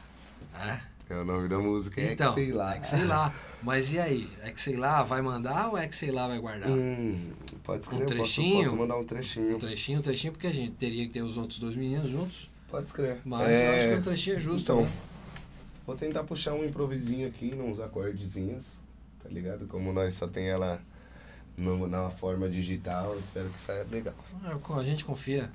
[0.56, 0.80] É?
[1.10, 2.76] É o nome da música, é então, que sei lá.
[2.76, 3.34] É que sei lá.
[3.64, 4.30] Mas e aí?
[4.44, 6.70] É que sei lá vai mandar ou é que sei lá vai guardar?
[6.70, 7.32] Hum,
[7.64, 8.64] pode escrever, Um eu posso- trechinho?
[8.66, 9.56] Posso, mandar um trechinho.
[9.56, 12.50] Um trechinho, um trechinho, porque a gente teria que ter os outros dois meninos juntos.
[12.70, 13.22] Pode escrever.
[13.26, 14.92] Mas eu acho que um trechinho é justo, Então, né?
[15.88, 18.80] vou tentar puxar um improvisinho aqui, uns acordezinhos,
[19.24, 19.66] tá ligado?
[19.68, 20.80] Como nós só tem ela
[21.58, 24.14] no, na forma digital, espero que saia legal.
[24.44, 25.50] Ah, A gente confia.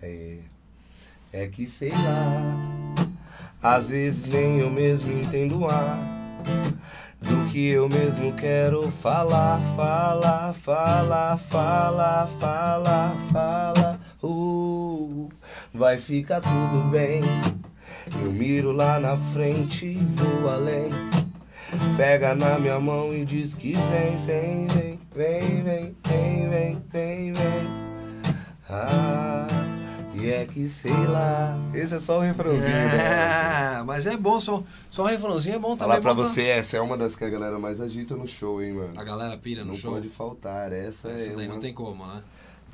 [0.00, 0.38] É,
[1.32, 3.08] é que sei lá,
[3.62, 5.98] às vezes nem eu mesmo entendo a
[7.20, 14.00] do que eu mesmo quero falar, falar, falar, falar, falar, falar.
[14.22, 15.28] Uh,
[15.74, 17.20] vai ficar tudo bem.
[18.22, 20.90] Eu miro lá na frente e vou além.
[21.96, 27.68] Pega na minha mão e diz que vem, vem, vem, vem, vem, vem, vem, vem.
[28.70, 29.57] Ah
[30.20, 31.56] e é que sei lá.
[31.74, 33.78] Esse é só o refrãozinho, né?
[33.78, 35.88] É, mas é bom, só, só um refrãozinho é bom também.
[35.96, 38.62] Falar pra bom você, essa é uma das que a galera mais agita no show,
[38.62, 39.04] hein, A mano.
[39.04, 39.92] galera pira no Não show.
[39.92, 40.72] pode faltar.
[40.72, 42.22] Essa, Essa é, daí uma- não tem como, né?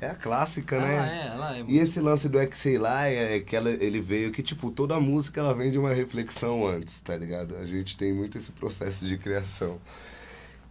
[0.01, 1.21] é a clássica, Ela né?
[1.23, 1.63] é, ela é.
[1.67, 4.69] E esse lance do é que sei lá é que ela, ele veio que, tipo,
[4.69, 7.55] toda música ela vem de uma reflexão antes, tá ligado?
[7.55, 9.77] A gente tem muito esse processo de criação.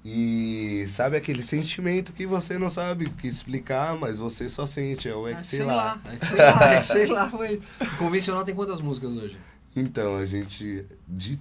[0.04, 5.14] E sabe aquele sentimento que você não sabe que explicar, mas você só sente, é
[5.14, 6.00] o é que Ah, sei, lá.
[6.04, 7.30] É que sei lá, é que sei lá.
[7.30, 7.60] Foi.
[7.80, 9.38] O convencional tem quantas músicas hoje?
[9.74, 11.38] Então, a gente, de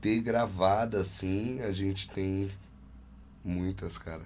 [0.00, 2.50] ter gravado assim, a gente tem
[3.44, 4.22] muitas, cara.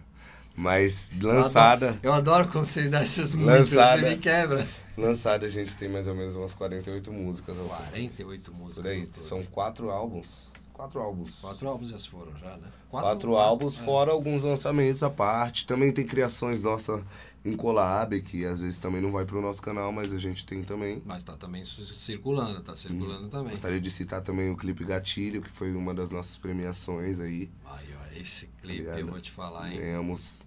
[0.54, 4.02] Mas lançada, Eu adoro quando você dá essas músicas, Lançada.
[4.02, 4.66] você me quebra.
[4.96, 7.76] lançada a gente tem mais ou menos umas 48 músicas ao todo.
[7.76, 8.76] 48 músicas.
[8.82, 10.50] Por aí, são quatro álbuns.
[10.78, 11.34] Quatro álbuns.
[11.40, 12.68] Quatro álbuns já foram, já, né?
[12.88, 13.82] Quatro, álbuns, é.
[13.82, 15.66] fora alguns lançamentos à parte.
[15.66, 17.02] Também tem criações nossa
[17.44, 20.62] em collab, que às vezes também não vai pro nosso canal, mas a gente tem
[20.62, 21.02] também.
[21.04, 23.50] Mas tá também circulando, tá circulando também.
[23.50, 27.50] Gostaria de citar também o clipe Gatilho, que foi uma das nossas premiações aí.
[27.66, 28.98] Aí, ó, esse clipe Obrigado.
[29.00, 29.80] eu vou te falar, hein?
[29.80, 30.46] Ganhamos,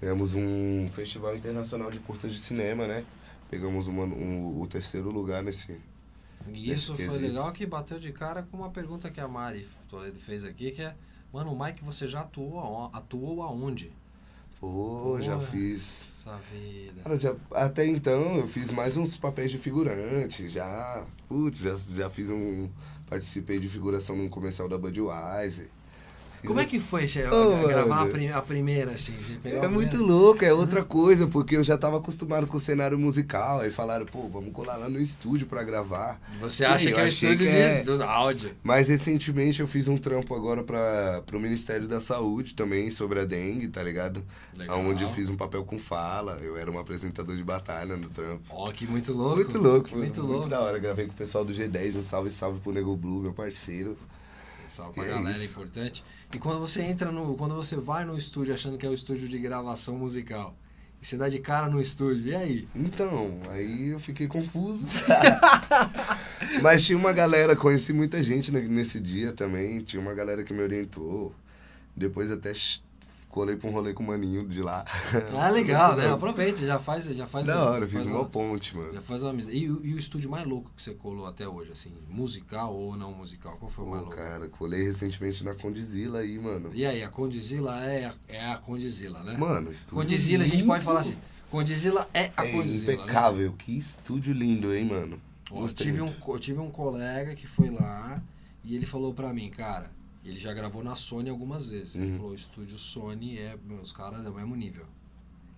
[0.00, 3.04] ganhamos um festival internacional de curtas de cinema, né?
[3.48, 5.78] Pegamos uma- um- o terceiro lugar nesse.
[6.48, 7.20] E isso Nesse foi quesito.
[7.20, 10.82] legal que bateu de cara com uma pergunta que a Mari Toledo fez aqui, que
[10.82, 10.94] é,
[11.32, 13.92] mano, o Mike, você já atuou, atuou aonde?
[14.58, 16.24] Pô, já fiz.
[17.02, 21.06] Cara, já- até então eu fiz mais uns papéis de figurante, já.
[21.28, 22.68] Putz, já, já fiz um.
[23.08, 25.68] Participei de figuração num comercial da Budweiser.
[26.46, 29.14] Como é que foi você Ô, gravar a, a primeira, assim?
[29.44, 33.60] É muito louco, é outra coisa, porque eu já tava acostumado com o cenário musical.
[33.60, 36.20] Aí falaram, pô, vamos colar lá no estúdio pra gravar.
[36.40, 37.82] Você E acha que é o estúdio que é.
[37.82, 38.50] dos áudio.
[38.62, 43.24] Mais recentemente eu fiz um trampo agora para o Ministério da Saúde também, sobre a
[43.24, 44.22] dengue, tá ligado?
[44.56, 44.78] Legal.
[44.80, 48.42] Onde eu fiz um papel com fala, eu era um apresentador de batalha no trampo.
[48.50, 49.36] Ó, que muito louco.
[49.36, 50.38] Muito louco, Muito muito, louco.
[50.38, 50.78] muito da hora.
[50.78, 53.96] Gravei com o pessoal do G10, um salve, salve pro Nego Blue, meu parceiro.
[54.70, 55.44] Salve pra É galera, isso.
[55.44, 56.04] importante.
[56.32, 57.34] E quando você entra no.
[57.36, 60.54] Quando você vai no estúdio achando que é o estúdio de gravação musical,
[61.02, 62.68] e você dá de cara no estúdio, e aí?
[62.74, 64.86] Então, aí eu fiquei confuso.
[66.62, 70.52] Mas tinha uma galera, conheci muita gente ne- nesse dia também, tinha uma galera que
[70.52, 71.34] me orientou.
[71.96, 72.52] Depois até
[73.30, 74.84] colei pra um rolê com o maninho de lá.
[75.38, 76.02] Ah, legal, né?
[76.02, 77.06] Muito Aproveita, já faz.
[77.06, 79.00] Já faz Da hora, faz fiz uma ponte, Já mano.
[79.00, 79.56] faz uma amizade.
[79.56, 82.96] E, o- e o estúdio mais louco que você colou até hoje, assim, musical ou
[82.96, 83.56] não musical?
[83.58, 84.16] Qual foi o mais louco?
[84.16, 86.70] cara, colei recentemente na Condizila aí, mano.
[86.74, 89.36] E aí, a Condizila é, a- é a Condizila, né?
[89.38, 91.16] Mano, estúdio Condizila, a gente pode falar assim.
[91.50, 92.92] Condizila é a É Condizila.
[92.96, 93.02] né?
[93.02, 95.20] impecável, que estúdio lindo, hein, mano.
[95.50, 96.30] Ó, eu, tive um, muito.
[96.30, 98.22] eu tive um colega que foi lá
[98.64, 99.90] e ele falou pra mim, cara,
[100.24, 101.96] ele já gravou na Sony algumas vezes.
[101.96, 102.14] Ele Uhum.
[102.16, 104.84] falou, o estúdio Sony é, os caras é o mesmo nível.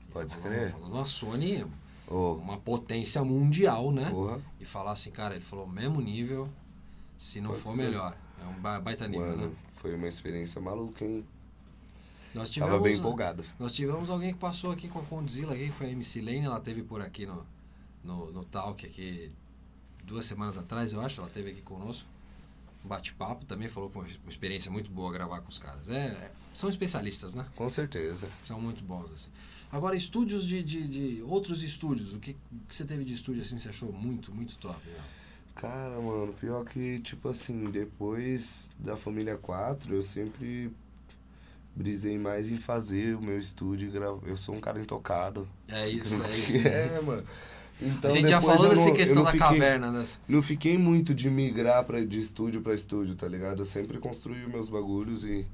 [0.05, 0.71] Ele Pode falou, crer.
[0.71, 1.67] Falando a Sony,
[2.07, 4.11] Ô, uma potência mundial, né?
[4.11, 4.41] porra.
[4.61, 6.49] E falar assim, cara, ele falou, mesmo nível,
[7.19, 7.87] se não Pode for crer.
[7.87, 8.17] melhor.
[8.41, 9.53] É um ba- baita nível, Mano, né?
[9.77, 11.25] foi uma experiência maluca, hein?
[12.35, 13.45] Nós Tava bem tivemos, empolgado.
[13.59, 16.59] nós tivemos alguém que passou aqui com a Condzilla que foi a MC Lane, ela
[16.61, 17.45] teve por aqui no,
[18.03, 19.31] no, no Talk aqui
[20.05, 22.09] duas semanas atrás, eu acho, ela teve aqui conosco.
[22.85, 25.89] Bate-papo também, falou que foi uma experiência muito boa gravar com os caras.
[25.89, 27.47] É, são especialistas, né?
[27.55, 28.29] Com certeza.
[28.43, 29.31] São muito bons, assim.
[29.71, 32.37] Agora, estúdios de, de, de outros estúdios, o que,
[32.69, 34.79] que você teve de estúdio assim, você achou muito, muito top?
[34.87, 35.01] né?
[35.55, 40.71] Cara, mano, pior que, tipo assim, depois da Família 4, eu sempre
[41.75, 43.91] brisei mais em fazer o meu estúdio.
[44.27, 45.49] Eu sou um cara intocado.
[45.69, 46.69] É isso, é isso.
[46.69, 47.27] É, mano.
[47.85, 50.05] Então, a gente já falou dessa não- questão da fiquei- caverna, né?
[50.29, 53.61] Não fiquei muito de migrar pra, de estúdio pra estúdio, tá ligado?
[53.63, 55.47] Eu sempre construí os meus bagulhos e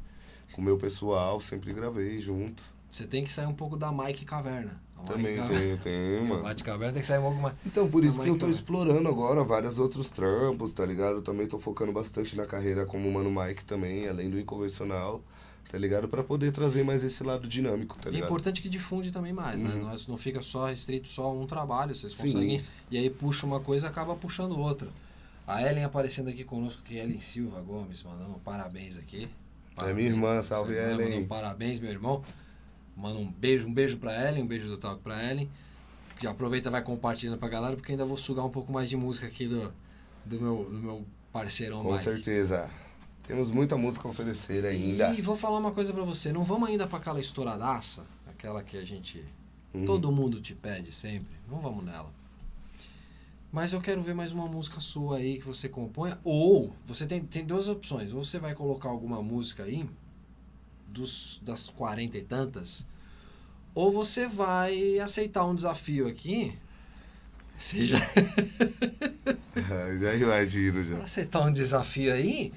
[0.53, 2.63] com o meu pessoal, sempre gravei junto.
[2.91, 4.81] Você tem que sair um pouco da Mike Caverna.
[5.07, 6.43] Também Caverna- tenho, tenho, mano.
[6.43, 7.55] Bate Caverna tem que sair um pouco mais.
[7.65, 8.55] Então, por isso que eu tô Caverna.
[8.57, 11.17] explorando agora vários outros trampos, tá ligado?
[11.17, 15.23] Eu também tô focando bastante na carreira como Mano Mike também, além do inconvencional,
[15.69, 16.09] tá ligado?
[16.09, 18.27] Pra poder trazer mais esse lado dinâmico, tá é ligado?
[18.29, 19.75] importante que difunde também mais, né?
[19.75, 19.83] Uhum.
[19.85, 22.23] Nós não fica só restrito só a um trabalho, vocês Sim.
[22.23, 22.63] conseguem.
[22.91, 24.89] E aí puxa uma coisa e acaba puxando outra.
[25.47, 29.29] A Ellen aparecendo aqui conosco, que é Ellen Silva Gomes, mandando parabéns aqui.
[29.83, 31.09] É minha irmã, salve, irmã, Ellen.
[31.11, 32.23] mandando parabéns, meu irmão.
[32.97, 35.49] Manda um beijo, um beijo pra Ellen, um beijo do Talk pra Ellen.
[36.21, 38.97] Já aproveita e vai compartilhando pra galera, porque ainda vou sugar um pouco mais de
[38.97, 39.73] música aqui do,
[40.25, 42.05] do, meu, do meu parceirão Com Mike.
[42.05, 42.69] certeza.
[43.29, 45.13] Temos muita música a oferecer ainda.
[45.13, 48.79] E vou falar uma coisa pra você, não vamos ainda pra aquela estouradaça, aquela que
[48.79, 49.23] a gente
[49.75, 49.85] Uhum.
[49.85, 51.29] todo mundo te pede sempre.
[51.47, 52.11] Não vamos nela.
[53.53, 57.21] Mas eu quero ver mais uma música sua aí que você componha ou você tem,
[57.23, 59.87] tem duas opções, ou você vai colocar alguma música aí
[60.89, 62.87] dos das 40 e tantas,
[63.75, 66.59] ou você vai aceitar um desafio aqui.
[67.59, 67.99] Você já
[70.01, 70.97] já imagino, já.
[70.97, 72.55] aceitar um desafio aí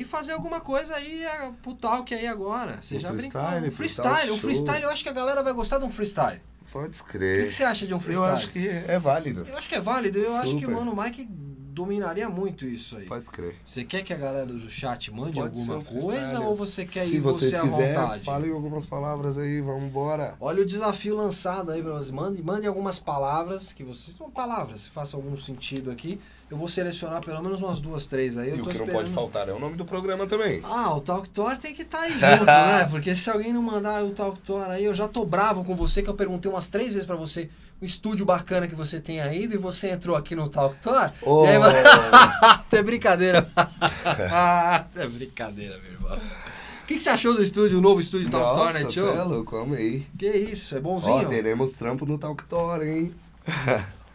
[0.00, 2.78] e fazer alguma coisa aí é, pro talk aí agora.
[2.80, 3.40] Você Um já brincou.
[3.40, 4.82] freestyle, Um freestyle, freestyle um freestyle.
[4.84, 6.40] Eu acho que a galera vai gostar de um freestyle.
[6.72, 8.32] Pode O que, que você acha de um Eu freestyle?
[8.32, 9.46] acho que é válido.
[9.46, 10.18] Eu acho que é válido.
[10.18, 10.84] Eu acho que o Super.
[10.84, 11.28] Mano Mike
[11.72, 13.06] dominaria muito isso aí.
[13.06, 13.56] Pode crer.
[13.64, 17.06] Você quer que a galera do chat mande Pode alguma um coisa ou você quer
[17.06, 18.24] Se ir você à vontade?
[18.24, 20.34] falem algumas palavras aí, vamos embora.
[20.38, 22.10] Olha o desafio lançado aí pra vocês.
[22.10, 24.16] Mande, mande algumas palavras que vocês.
[24.16, 26.20] São palavras, que façam algum sentido aqui.
[26.50, 28.50] Eu vou selecionar pelo menos umas duas, três aí.
[28.50, 28.94] Eu e o que não esperando.
[28.94, 30.60] pode faltar é o nome do programa também.
[30.64, 32.84] Ah, o Talk Tour tem que estar aí junto, né?
[32.90, 36.02] Porque se alguém não mandar o Talk Tour aí, eu já tô bravo com você,
[36.02, 37.48] que eu perguntei umas três vezes pra você
[37.82, 41.10] o estúdio bacana que você tem aí, e você entrou aqui no Talk Tour.
[41.44, 41.74] E aí, mano-
[42.70, 43.46] é brincadeira.
[44.96, 46.16] é brincadeira, meu irmão.
[46.16, 49.00] O que, que você achou do estúdio, o novo estúdio Talk Tour Nossa, Night cê
[49.00, 49.14] Show?
[49.16, 50.06] é louco, amei.
[50.16, 51.28] Que isso, é Ó, bonzinho?
[51.28, 53.12] teremos trampo no Talk Tour, hein?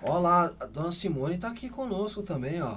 [0.01, 2.75] Ó lá, a dona Simone tá aqui conosco também, ó.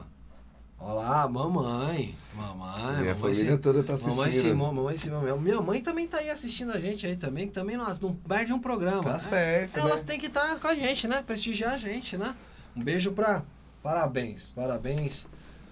[0.81, 2.15] Ó lá, mamãe.
[2.35, 4.51] Mamãe, Minha mamãe família Sim- toda tá Mamãe assistindo.
[4.51, 5.39] Simone, mamãe Simone.
[5.41, 8.53] Minha mãe também tá aí assistindo a gente aí também, que também não, não perde
[8.53, 9.03] um programa.
[9.03, 9.19] Tá né?
[9.19, 10.07] certo, Elas né?
[10.07, 11.23] têm que estar com a gente, né?
[11.23, 12.35] Prestigiar a gente, né?
[12.75, 13.43] Um beijo pra.
[13.83, 15.27] Parabéns, parabéns.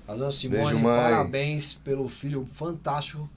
[0.06, 3.28] A dona Simone, Beijo, parabéns pelo filho fantástico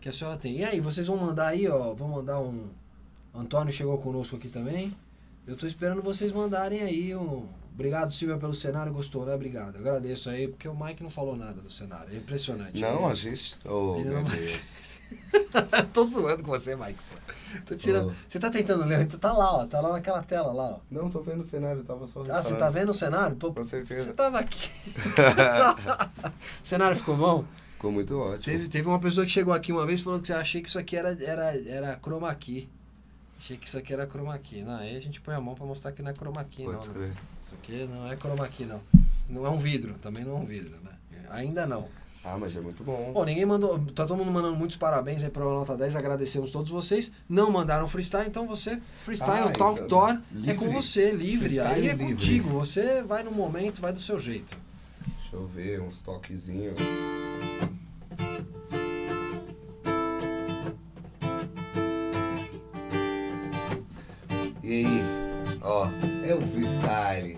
[0.00, 0.58] que a senhora tem.
[0.58, 1.92] E aí, vocês vão mandar aí, ó.
[1.94, 2.68] Vão mandar um.
[3.34, 4.92] Antônio chegou conosco aqui também.
[5.46, 7.46] Eu tô esperando vocês mandarem aí um.
[7.72, 8.92] Obrigado, Silvia, pelo cenário.
[8.92, 9.34] Gostou, né?
[9.34, 9.76] Obrigado.
[9.76, 12.12] Eu agradeço aí, porque o Mike não falou nada do cenário.
[12.12, 12.78] É impressionante.
[12.80, 13.12] Não, né?
[13.12, 13.56] a gente.
[13.64, 14.24] Oh, Ele não-
[15.92, 16.98] tô zoando com você, Mike.
[17.66, 18.10] Tô tirando.
[18.10, 18.14] Oh.
[18.28, 19.06] Você tá tentando ler?
[19.06, 19.66] Tá lá, ó.
[19.66, 20.78] Tá lá naquela tela lá, ó.
[20.90, 22.22] Não, tô vendo o cenário, tava só.
[22.28, 23.36] Ah, você tá vendo o cenário?
[23.36, 24.12] Pô, Com você certeza.
[24.12, 24.68] tava aqui.
[26.62, 27.44] o cenário ficou bom?
[27.72, 28.42] Ficou muito ótimo.
[28.44, 30.68] Teve, teve uma pessoa que chegou aqui uma vez e falou que você achei que
[30.68, 32.68] isso aqui era, era, era chroma key.
[33.42, 34.62] Achei que isso aqui era chroma key.
[34.62, 36.86] Não, aí a gente põe a mão pra mostrar que não é chroma key, Pode
[36.88, 36.94] não.
[36.94, 37.08] crer.
[37.08, 37.14] né?
[37.44, 38.80] Isso aqui não é chroma key, não.
[39.28, 40.90] Não é um vidro, também não é um vidro, né?
[41.30, 41.88] Ainda não.
[42.22, 43.12] Ah, mas é muito bom.
[43.14, 43.78] Bom, ninguém mandou.
[43.94, 45.96] Tá todo mundo mandando muitos parabéns aí pra Nota 10.
[45.96, 47.10] Agradecemos todos vocês.
[47.26, 48.78] Não mandaram freestyle, então você.
[49.02, 50.54] Freestyle, Ah, o Talk então, Tour é livre.
[50.56, 51.48] com você, livre.
[51.48, 52.12] Freestyle Aí é livre.
[52.14, 52.50] contigo.
[52.50, 54.54] Você vai no momento, vai do seu jeito.
[55.22, 56.74] Deixa eu ver uns toquezinhos.
[66.30, 67.36] É o freestyle.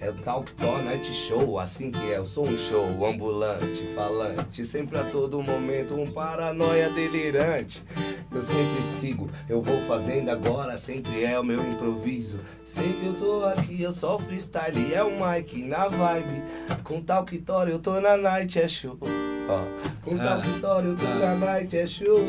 [0.00, 2.18] É o Talk Tour Night Show, assim que é.
[2.18, 4.64] Eu sou um show ambulante, falante.
[4.64, 7.84] Sempre a todo momento um paranoia delirante.
[8.32, 9.30] eu sempre sigo.
[9.48, 12.38] Eu vou fazendo agora, sempre é o meu improviso.
[12.66, 16.42] Sei que eu tô aqui, eu só freestyle, é o Mike na vibe.
[16.82, 18.98] Com tal Quitória eu tô na night, é show.
[19.00, 19.64] Ó,
[20.02, 22.20] com tal Quitória eu tô na night, é show.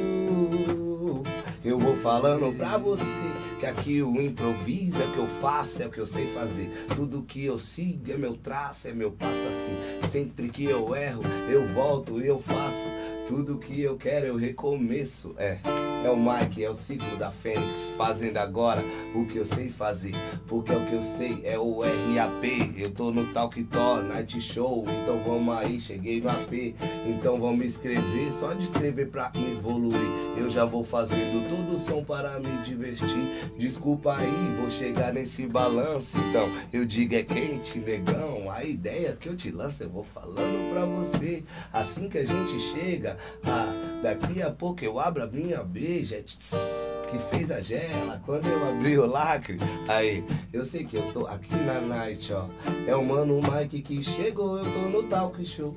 [1.64, 5.88] Eu vou falando pra você que aqui o improviso é o que eu faço, é
[5.88, 6.72] o que eu sei fazer.
[6.96, 10.10] Tudo que eu sigo é meu traço, é meu passo assim.
[10.10, 13.09] Sempre que eu erro, eu volto e eu faço.
[13.30, 15.36] Tudo que eu quero eu recomeço.
[15.38, 15.60] É,
[16.04, 17.94] é o Mike, é o ciclo da Fênix.
[17.96, 20.16] Fazendo agora o que eu sei fazer.
[20.48, 22.74] Porque é o que eu sei, é o RAP.
[22.76, 24.84] Eu tô no Talk Tó, Night Show.
[25.04, 26.74] Então vamos aí, cheguei no AP.
[27.06, 30.00] Então vamos escrever, só de escrever pra evoluir.
[30.36, 33.52] Eu já vou fazendo todo o som para me divertir.
[33.60, 36.18] Desculpa aí, vou chegar nesse balanço.
[36.30, 38.50] Então eu digo é quente, negão.
[38.50, 41.44] A ideia que eu te lanço eu vou falando pra você.
[41.72, 43.19] Assim que a gente chega.
[43.46, 48.70] Ah, daqui a pouco eu abro a minha beija que fez a gela quando eu
[48.70, 49.58] abri o lacre.
[49.88, 52.46] Aí, eu sei que eu tô aqui na night, ó.
[52.88, 55.76] É o mano Mike que chegou, eu tô no talk show.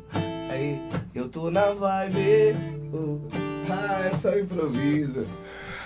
[0.50, 0.80] Aí,
[1.14, 2.56] eu tô na vibe.
[2.92, 3.20] uh,
[3.70, 5.26] ah, é só improviso.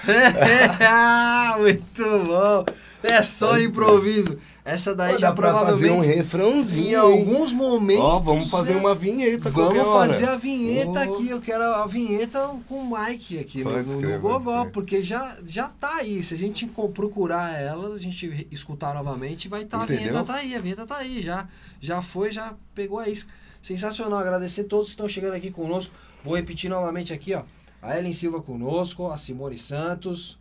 [1.59, 2.64] Muito bom.
[3.02, 4.36] É só improviso.
[4.64, 6.88] Essa daí Pô, já pra fazer provavelmente um refrãozinho.
[6.90, 8.04] em alguns momentos.
[8.04, 10.09] Ó, vamos fazer é- uma vinheta Vamos hora.
[10.09, 11.14] fazer a vinheta Oh.
[11.14, 11.30] aqui.
[11.30, 15.04] Eu quero a vinheta com o Mike aqui no, Pode no, crer, no Gogó, porque
[15.04, 16.20] já, já tá aí.
[16.20, 19.78] Se a gente procurar ela, a gente escutar novamente, vai estar.
[19.80, 20.02] a Entendeu?
[20.02, 21.22] vinheta tá aí, a vinheta tá aí.
[21.22, 21.46] Já,
[21.80, 23.30] já foi, já pegou a isca.
[23.62, 24.18] Sensacional.
[24.18, 25.94] Agradecer a todos que estão chegando aqui conosco.
[26.24, 27.42] Vou repetir novamente aqui, ó.
[27.87, 30.39] A Ellen Silva conosco, a Simone Santos,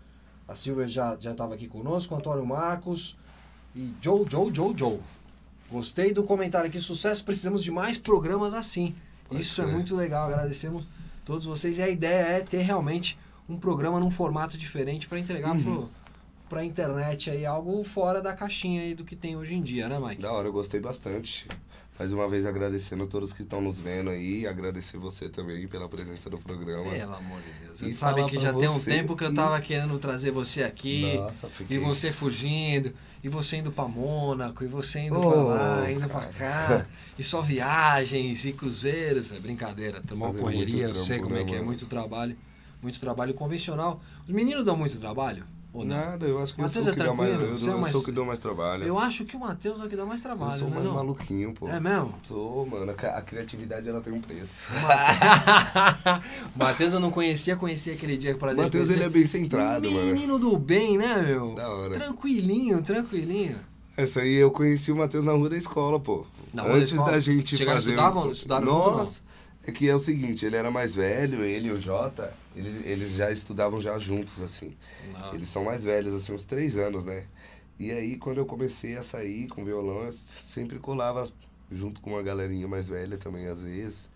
[0.47, 3.15] a Silvia já já estava aqui conosco, Antônio Marcos
[3.75, 4.99] e Joe, Joe, Joe, Joe.
[5.71, 8.95] Gostei do comentário aqui, sucesso, precisamos de mais programas assim.
[9.29, 9.71] Pode Isso é ser.
[9.71, 10.87] muito legal, agradecemos
[11.23, 11.77] todos vocês.
[11.77, 13.17] E a ideia é ter realmente
[13.47, 15.63] um programa num formato diferente para entregar Uhum.
[15.63, 15.89] pro,
[16.49, 19.99] pra internet aí algo fora da caixinha aí do que tem hoje em dia, né,
[19.99, 20.21] Mike?
[20.21, 21.47] Da hora, eu gostei bastante.
[21.97, 25.87] Mais uma vez agradecendo a todos que estão nos vendo aí, agradecer você também pela
[25.87, 26.91] presença no programa.
[26.91, 27.81] Pelo amor de Deus.
[27.81, 31.15] E sabe que já tem um tempo que eu tava querendo trazer você aqui.
[31.15, 31.77] Nossa, fiquei...
[31.77, 32.93] E você fugindo,
[33.23, 36.85] e você indo pra Mônaco, e você indo Oh, pra lá, indo pra cá,
[37.17, 39.31] e só viagens e cruzeiros.
[39.31, 42.35] É brincadeira, uma correria, eu sei como é né, que é, muito trabalho,
[42.81, 44.01] muito trabalho convencional.
[44.27, 45.45] Os meninos dão muito trabalho?
[45.75, 45.95] Ou não?
[45.95, 47.57] Nada, eu acho que Matheus eu sou é que dá mais, tranquilo?
[47.59, 48.83] eu, é eu mais- sou o que dou mais trabalho.
[48.85, 50.73] Eu acho que o Matheus é o que dá mais Eu trabalho, sou né?
[50.75, 50.93] mais não?
[50.93, 51.67] maluquinho, pô.
[51.67, 52.13] É mesmo?
[52.23, 52.91] Sou, mano.
[52.91, 54.69] A, criatividade ela tem um preço.
[56.55, 58.63] o Matheus eu não conhecia, conheci aquele dia que por O.
[58.63, 60.05] Matheus, ele é bem centrado, mano.
[60.13, 61.53] Menino do bem, né, meu?
[61.55, 61.95] Da hora.
[61.95, 63.57] Tranquilinho, tranquilinho.
[63.97, 66.25] Essa aí eu conheci o Matheus na rua da escola, pô.
[66.53, 67.11] Na rua da Antes escola?
[67.11, 67.91] da gente Chegaram, fazer...
[67.91, 68.65] estudavam- estudaram?
[68.65, 69.21] Nossa,
[69.67, 73.11] é que é o seguinte, ele era mais velho, ele e o Jota, eles, eles
[73.13, 74.75] já estudavam já juntos, assim.
[75.11, 75.33] Não.
[75.33, 77.25] Eles são mais velhos, assim, uns três anos, né?
[77.79, 81.29] E aí, quando eu comecei a sair com violão, eu sempre colava
[81.71, 84.09] junto com uma galerinha mais velha também, às vezes.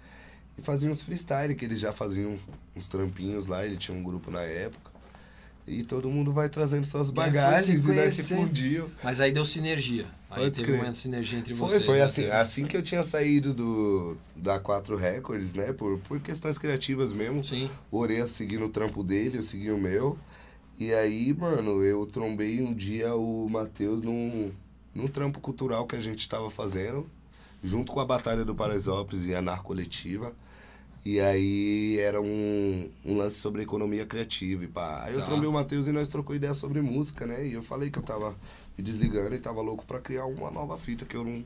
[0.57, 2.37] E fazia uns freestyle, que eles já faziam
[2.75, 4.88] uns trampinhos lá, ele tinha um grupo na época.
[5.69, 8.89] E todo mundo vai trazendo suas bagagens e nós se fundiam.
[9.03, 10.07] Mas aí deu sinergia.
[10.27, 10.83] Aí Pode teve crer.
[10.83, 11.85] uma sinergia entre Foi, vocês.
[11.85, 12.03] foi né?
[12.03, 15.71] assim, assim que eu tinha saído do da 4 Records, né?
[15.71, 17.43] Por, por questões criativas mesmo.
[17.43, 17.69] Sim.
[17.91, 20.17] O Oreia seguindo o trampo dele, eu segui o meu.
[20.79, 24.51] E aí, mano, eu trombei um dia o Matheus num,
[24.95, 27.05] num trampo cultural que a gente tava fazendo,
[27.63, 30.33] junto com a Batalha do Paraisópolis e a Narcoletiva.
[31.05, 35.03] E aí era um, um lance sobre economia criativa e pá.
[35.05, 35.25] Aí eu Tá.
[35.27, 37.45] trombei o Matheus e nós trocou ideia sobre música, né?
[37.47, 38.35] E eu falei que eu tava
[38.77, 41.43] me desligando e tava louco pra criar uma nova fita que eu não.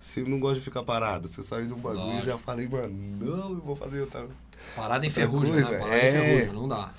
[0.00, 1.28] Você não gosta de ficar parado.
[1.28, 2.22] Você sai de um bagulho Lógico.
[2.22, 4.26] e já falei, mano, não, eu vou fazer outra.
[4.74, 5.62] Parada em ferrugem, né?
[5.62, 6.12] Parada em é.
[6.12, 6.92] ferrugem, não dá.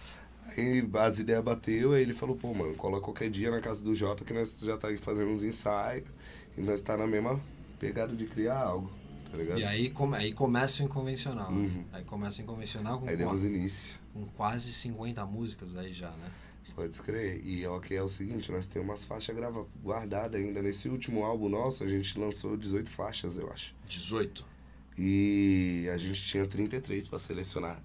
[0.58, 3.96] Aí as ideias bateu, aí ele falou, pô, mano, cola qualquer dia na casa do
[3.96, 6.04] Jota que nós já tá fazendo uns ensaios
[6.58, 7.40] e nós tá na mesma
[7.80, 8.92] pegada de criar algo,
[9.32, 9.60] tá ligado?
[9.60, 11.52] E aí, come, aí começa o inconvencional.
[11.52, 11.58] né?
[11.58, 11.86] Uhum.
[11.92, 16.32] Aí começa o inconvencional com, Aí demos início, com quase 50 músicas aí já, né?
[16.82, 17.42] pode escrever.
[17.46, 20.62] E que é o seguinte, nós temos umas faixas grava guardadas ainda.
[20.62, 23.76] Nesse último álbum nosso, a gente lançou 18 faixas, eu acho.
[23.88, 24.46] 18.
[24.98, 27.82] E a gente tinha 33 pra selecionar.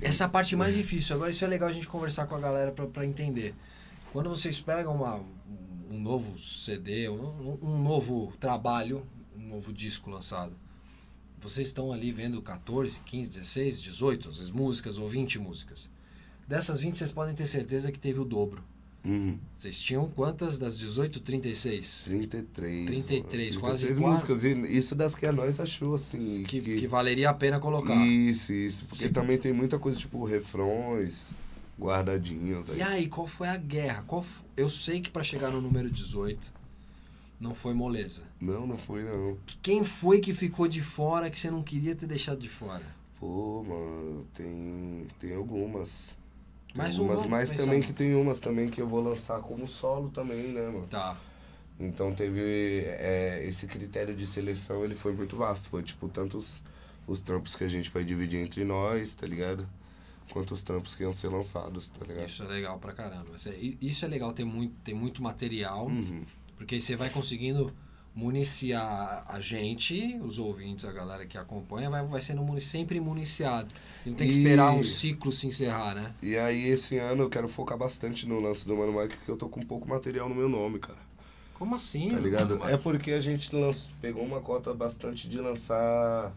[0.00, 1.16] Essa é parte mais difícil.
[1.16, 3.54] Agora isso é legal a gente conversar com a galera pra entender.
[4.12, 5.22] Quando vocês pegam uma,
[5.90, 9.06] um novo CD, um, um novo trabalho,
[9.36, 10.54] um novo disco lançado,
[11.48, 15.90] vocês estão ali vendo 14, 15, 16, 18, às vezes músicas ou 20 músicas.
[16.48, 18.62] Dessas 20 vocês podem ter certeza que teve o dobro.
[19.04, 19.38] Uhum.
[19.56, 21.20] Vocês tinham quantas das 18?
[21.20, 22.04] 36.
[22.06, 22.86] 33.
[22.86, 23.60] 33, mano.
[23.60, 24.44] quase 33 músicas.
[24.44, 26.42] E isso das que a nós achou, assim.
[26.42, 27.94] Que, que valeria a pena colocar.
[28.04, 28.84] Isso, isso.
[28.86, 29.12] Porque Sim.
[29.12, 31.36] também tem muita coisa, tipo, refrões,
[31.78, 32.78] guardadinhos aí.
[32.78, 34.02] E aí, qual foi a guerra?
[34.08, 36.52] Qual f- Eu sei que pra chegar no número 18
[37.38, 38.22] não foi moleza.
[38.40, 39.36] Não, não foi não.
[39.62, 42.84] Quem foi que ficou de fora que você não queria ter deixado de fora?
[43.18, 46.16] Pô, mano, tem, tem algumas.
[46.68, 49.66] Tem Mais algumas, uma, mas também que tem umas também que eu vou lançar como
[49.66, 50.86] solo também, né, mano?
[50.88, 51.16] Tá.
[51.78, 55.68] Então teve é, esse critério de seleção, ele foi muito vasto.
[55.68, 56.62] Foi tipo tanto os,
[57.06, 59.68] os trampos que a gente vai dividir entre nós, tá ligado?
[60.30, 62.26] Quanto os trampos que iam ser lançados, tá ligado?
[62.26, 63.36] Isso é legal pra caramba.
[63.36, 66.24] Isso é, isso é legal ter muito, ter muito material, Uhum.
[66.56, 67.72] Porque você vai conseguindo
[68.14, 73.70] municiar a gente, os ouvintes, a galera que acompanha, vai, vai sendo sempre municiado.
[74.06, 76.14] E não tem que E- esperar um ciclo se encerrar, né?
[76.22, 79.36] E aí esse ano eu quero focar bastante no lance do Mano Mike, porque eu
[79.36, 80.98] tô com pouco material no meu nome, cara.
[81.54, 82.08] Como assim?
[82.10, 82.58] Tá ligado?
[82.58, 82.70] mano?
[82.70, 86.32] É porque a gente lanç- pegou uma cota bastante de lançar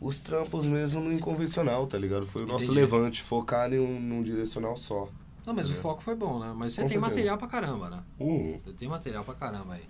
[0.00, 2.26] os trampos mesmo no inconvencional, tá ligado?
[2.26, 2.80] Foi o nosso Entendi.
[2.80, 5.08] levante, focar em um, num direcional só.
[5.46, 6.52] Não, mas o foco foi bom, né?
[6.56, 7.10] Mas você Com tem certeza.
[7.14, 8.02] material pra caramba, né?
[8.18, 8.60] Uhum.
[8.64, 9.84] Você tem material pra caramba aí.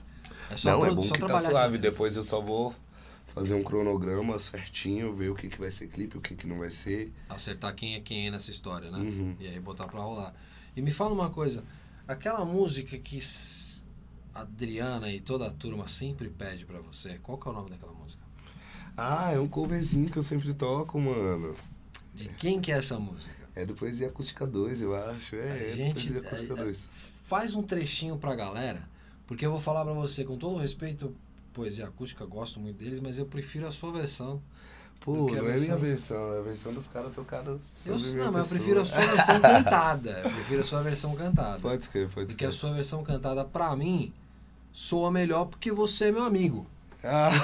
[0.50, 1.58] É só, Não, é produ- bom só que tá suave.
[1.74, 1.78] assim.
[1.82, 2.74] Depois eu só vou
[3.28, 6.58] fazer um cronograma certinho, ver o que, que vai ser clipe, o que, que não
[6.58, 7.10] vai ser.
[7.28, 8.98] Acertar quem é quem nessa história, né?
[8.98, 9.34] Uhum.
[9.40, 10.34] E aí botar pra rolar.
[10.76, 11.64] E me fala uma coisa,
[12.06, 13.18] aquela música que
[14.34, 17.70] a Adriana e toda a turma sempre pede pra você, qual que é o nome
[17.70, 18.22] daquela música?
[18.96, 21.54] Ah, é um coverzinho que eu sempre toco, mano.
[22.14, 23.45] De quem que é essa música?
[23.56, 25.34] É do Poesia Acústica 2, eu acho.
[25.34, 26.84] É, A é do gente- Poesia Acústica é- 2.
[27.24, 28.88] Faz um trechinho pra galera,
[29.26, 31.12] porque eu vou falar pra você, com todo respeito,
[31.52, 34.40] poesia acústica, gosto muito deles, mas eu prefiro a sua versão.
[35.00, 37.60] Pô, Porque a não é minha versão- é a versão dos caras tocados.
[37.84, 40.10] Eu, não, mas eu prefiro a sua versão cantada.
[40.24, 41.58] Eu prefiro a sua versão cantada.
[41.60, 42.52] Pode escrever, pode Porque a escrever.
[42.52, 44.12] sua versão cantada, pra mim,
[44.72, 46.66] soa melhor porque você é meu amigo.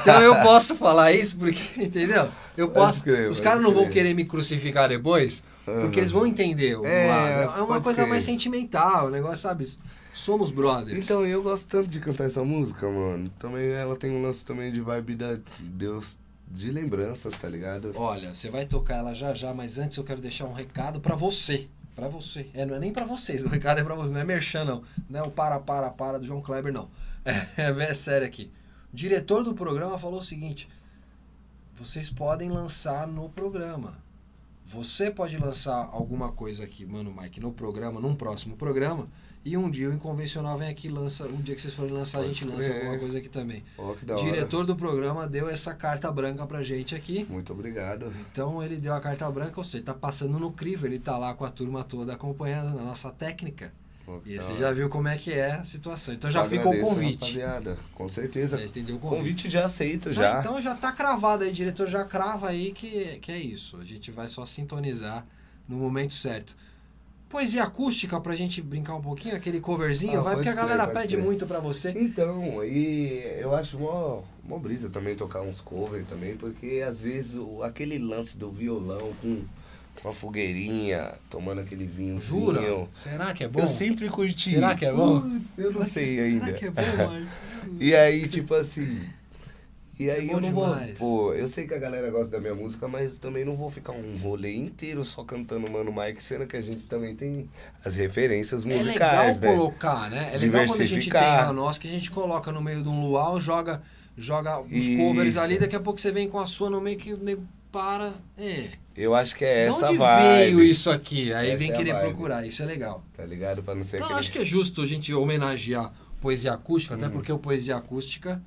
[0.01, 2.29] Então eu posso falar isso porque, entendeu?
[2.57, 3.05] Eu posso.
[3.31, 7.45] os caras não vão querer me crucificar depois, porque eles vão entender É.
[7.45, 8.09] É uma coisa crer.
[8.09, 9.69] mais sentimental, o negócio, sabe?
[10.15, 10.99] Somos brothers.
[10.99, 13.31] Então, eu gosto tanto de cantar essa música, mano.
[13.39, 16.19] Também ela tem um lance também de vibe da Deus
[16.51, 17.93] de lembranças, tá ligado?
[17.97, 21.15] Olha, você vai tocar ela já já, mas antes eu quero deixar um recado pra
[21.15, 21.67] você.
[21.95, 22.47] Pra você.
[22.53, 24.83] É, não é nem pra vocês, o recado é pra você, não é merchan, não.
[25.09, 26.89] Não é o para, para, para do João Kleber, não.
[27.57, 28.51] É, é sério aqui.
[28.93, 30.69] Diretor do programa falou o seguinte:
[31.75, 34.03] vocês podem lançar no programa.
[34.65, 39.09] Você pode lançar alguma coisa aqui, mano, Mike, no programa, num próximo programa.
[39.45, 41.27] E um dia o Inconvencional vem aqui e lança.
[41.27, 42.83] Um dia que vocês forem lançar, a Pode gente lança crer.
[42.83, 43.65] alguma coisa aqui também.
[43.77, 44.25] Ó, que da O hora.
[44.25, 47.27] diretor do programa deu essa carta branca pra gente aqui.
[47.29, 48.13] Muito obrigado.
[48.31, 51.35] Então ele deu a carta branca, ou seja, tá passando no crivo, ele tá lá
[51.35, 53.73] com a turma toda acompanhando na nossa técnica.
[54.27, 56.13] E você já viu como é que é a situação.
[56.15, 57.39] Então já fica o convite.
[57.41, 57.79] Rapaziada.
[57.95, 58.59] Com certeza.
[58.59, 59.19] Já entendeu o Convite.
[59.19, 59.51] convite?
[59.51, 60.41] já aceito, Ah, já.
[60.41, 63.77] então já tá cravado aí, diretor já crava aí que, que é isso.
[63.79, 65.25] A gente vai só sintonizar
[65.69, 66.57] no momento certo.
[67.29, 70.87] Poesia acústica pra gente brincar um pouquinho, aquele coverzinho, Ah, vai, porque a crer, galera
[70.89, 71.25] pede crer.
[71.25, 71.91] muito pra você.
[71.97, 77.37] Então, e eu acho mó, mó brisa também tocar uns covers também, porque às vezes
[77.37, 79.45] o, aquele lance do violão com,
[80.03, 82.21] com a fogueirinha, tomando aquele vinho.
[82.21, 82.61] Jura?
[82.93, 83.61] Será que é bom?
[83.61, 84.51] Eu sempre curti.
[84.51, 85.21] Será que é bom?
[85.21, 86.47] Putz, eu não sei ainda.
[86.47, 87.29] Será que é bom, mano?
[87.79, 89.01] E aí, tipo assim.
[89.99, 90.67] E aí bom eu não vou.
[90.67, 90.99] demais.
[90.99, 93.93] Pô, eu sei que a galera gosta da minha música, mas também não vou ficar
[93.93, 97.49] um rolê inteiro só cantando Mano Mike, sendo que a gente também tem
[97.85, 99.49] as referências É legal musicais, né?
[99.55, 100.31] colocar, né?
[100.35, 102.89] É legal quando a gente tem a nossa, que a gente coloca no meio de
[102.89, 103.81] um luau, joga,
[104.19, 104.97] joga os Isso.
[104.97, 107.47] covers ali, daqui a pouco você vem com a sua no meio que o nego
[107.73, 108.13] para.
[108.39, 108.69] É.
[108.95, 110.55] Eu acho que é essa onde vibe.
[110.55, 111.33] veio isso aqui?
[111.33, 112.09] Aí Essa vem é querer vibe.
[112.09, 113.03] procurar, isso é legal.
[113.17, 113.63] Tá ligado?
[113.63, 114.21] Pra não ser Então, aquele...
[114.21, 118.41] acho que é justo a gente homenagear poesia acústica, até porque o poesia acústica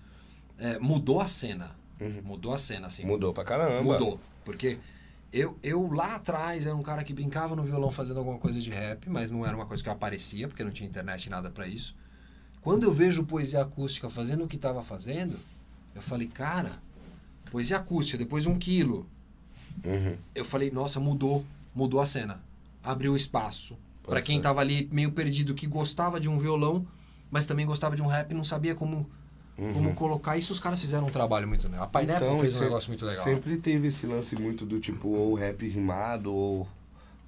[0.60, 1.76] é, mudou a cena.
[2.00, 2.22] Uhum.
[2.24, 3.04] Mudou a cena, assim.
[3.06, 3.82] Mudou pra caramba.
[3.82, 4.20] Mudou.
[4.46, 4.78] Porque
[5.34, 8.70] eu, eu lá atrás era um cara que brincava no violão fazendo alguma coisa de
[8.70, 11.68] rap, mas não era uma coisa que eu aparecia, porque não tinha internet nada pra
[11.68, 11.96] isso.
[12.62, 15.38] Quando eu vejo poesia acústica fazendo o que estava fazendo,
[15.96, 16.74] eu falei, cara,
[17.52, 19.08] poesia acústica, depois um quilo.
[19.84, 20.16] Uhum.
[20.34, 22.42] Eu falei, nossa, mudou, mudou a cena.
[22.84, 23.76] Abriu espaço.
[24.04, 24.44] Pra quem ser.
[24.44, 26.86] tava ali meio perdido, que gostava de um violão,
[27.32, 29.10] mas também gostava de um rap e não sabia como,
[29.56, 29.96] como Uhum.
[29.96, 30.38] colocar.
[30.38, 31.84] Isso os caras fizeram um trabalho muito legal.
[31.84, 33.24] A Pineapple fez um negócio muito legal.
[33.24, 36.68] Sempre teve esse lance muito do tipo, ou rap rimado, ou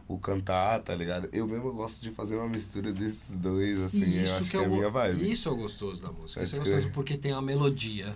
[0.08, 1.28] o cantar, tá ligado?
[1.34, 4.60] Eu mesmo gosto de fazer uma mistura desses dois, assim, E eu acho que, é,
[4.60, 5.32] o a go- minha vibe.
[5.32, 6.43] Isso é gostoso da música.
[6.43, 8.16] Isso é gostoso porque tem a melodia.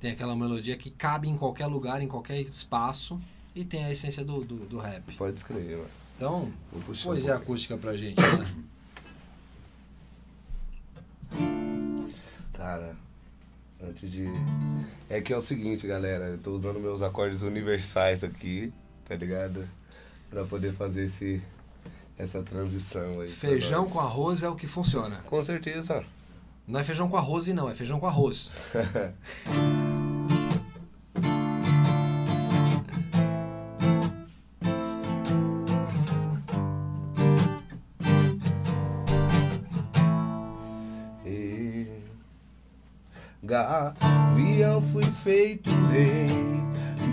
[0.00, 3.20] Tem aquela melodia que cabe em qualquer lugar, em qualquer espaço.
[3.58, 5.16] E tem a essência do, do, do rap.
[5.16, 5.90] Pode escrever, mano.
[6.14, 7.34] Então, poesia um pouquinho.
[7.34, 8.54] acústica pra gente, né?
[12.54, 12.94] Cara,
[13.82, 14.28] antes de.
[15.10, 16.26] É que é o seguinte, galera.
[16.26, 18.72] Eu tô usando meus acordes universais aqui,
[19.04, 19.68] tá ligado?
[20.30, 21.42] Pra poder fazer esse,
[22.16, 23.28] essa transição aí.
[23.28, 25.16] Feijão com arroz é o que funciona.
[25.22, 26.04] Com certeza.
[26.64, 28.52] Não é feijão com arroz e não, é feijão com arroz.
[43.48, 46.28] Gavião fui feito rei,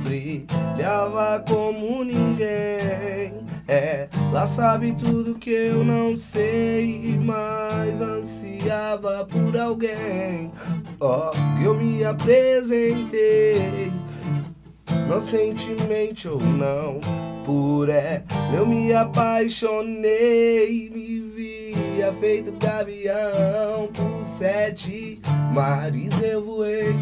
[0.04, 3.46] brilhava como ninguém.
[3.66, 10.52] Ela sabe tudo que eu não sei, mas ansiava por alguém.
[11.00, 11.32] Ó,
[11.64, 13.94] eu me apresentei,
[14.92, 17.00] inocentemente ou não,
[17.46, 21.25] por ela eu me apaixonei, me
[22.06, 25.20] via feito gavião por sete
[25.54, 26.96] mares eu voei,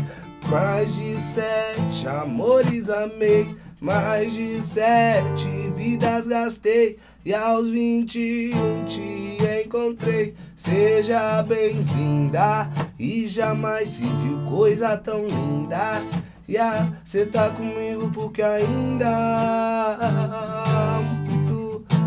[0.48, 6.98] mais de sete amores amei, mais de sete vidas gastei.
[7.26, 10.36] E aos 21 te encontrei.
[10.58, 12.70] Seja bem-vinda.
[13.00, 16.02] E jamais se viu coisa tão linda.
[16.46, 19.08] E ah, cê tá comigo porque ainda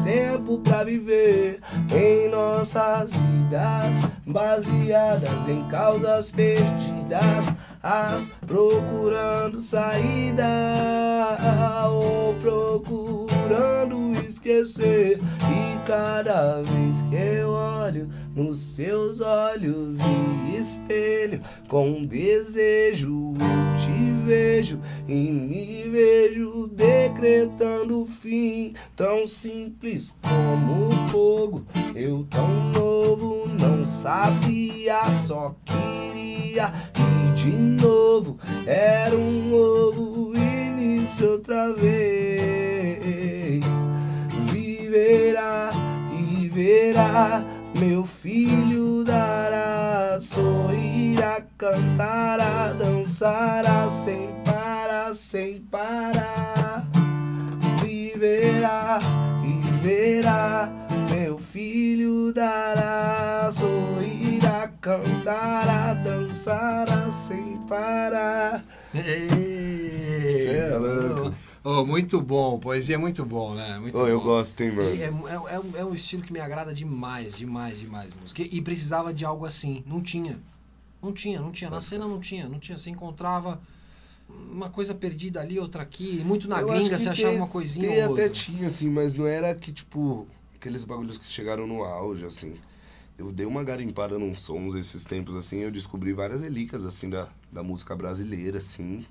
[0.07, 1.59] tempo pra viver
[1.92, 7.52] em nossas vidas, baseadas em causas perdidas,
[7.82, 10.46] as procurando saída
[11.90, 14.15] ou procurando
[14.47, 15.18] esquecer.
[15.18, 24.24] E cada vez que eu olho nos seus olhos e espelho com desejo, eu te
[24.24, 28.74] vejo e me vejo decretando o fim.
[28.94, 36.72] Tão simples como fogo, eu tão novo, não sabia, só queria.
[36.97, 43.07] E de novo, era um novo início outra vez.
[44.97, 45.70] Viverá
[46.11, 47.44] e verá,
[47.78, 56.86] meu filho dará, sorrirá, cantará, dançará sem parar, sem parar.
[57.82, 58.99] Viverá
[59.44, 60.70] e verá,
[61.11, 68.64] meu filho dará, sorrirá, cantará, dançará sem parar.
[68.94, 71.45] Cê é louco.
[71.68, 73.76] Oh, muito bom, poesia é muito bom, né?
[73.80, 74.24] Muito eu bom.
[74.24, 74.88] gosto, hein, mano?
[74.88, 78.40] É, é, é, um- é um estilo que me agrada demais, demais, demais música.
[78.40, 79.82] E, e precisava de algo assim.
[79.84, 80.38] Não tinha.
[81.02, 81.68] Não tinha, não tinha.
[81.68, 82.78] Na cena não tinha, não tinha.
[82.78, 83.60] Você encontrava
[84.28, 86.22] uma coisa perdida ali, outra aqui.
[86.24, 89.14] Muito na Eu gringa você achava tem- uma coisinha Tem ou até tinha, assim, mas
[89.16, 92.54] não era que, tipo, aqueles bagulhos que chegaram no auge, assim.
[93.18, 97.28] Eu dei uma garimpada nos sons esses tempos, assim, eu descobri várias relíquias, assim, da,
[97.50, 99.04] da música brasileira, assim.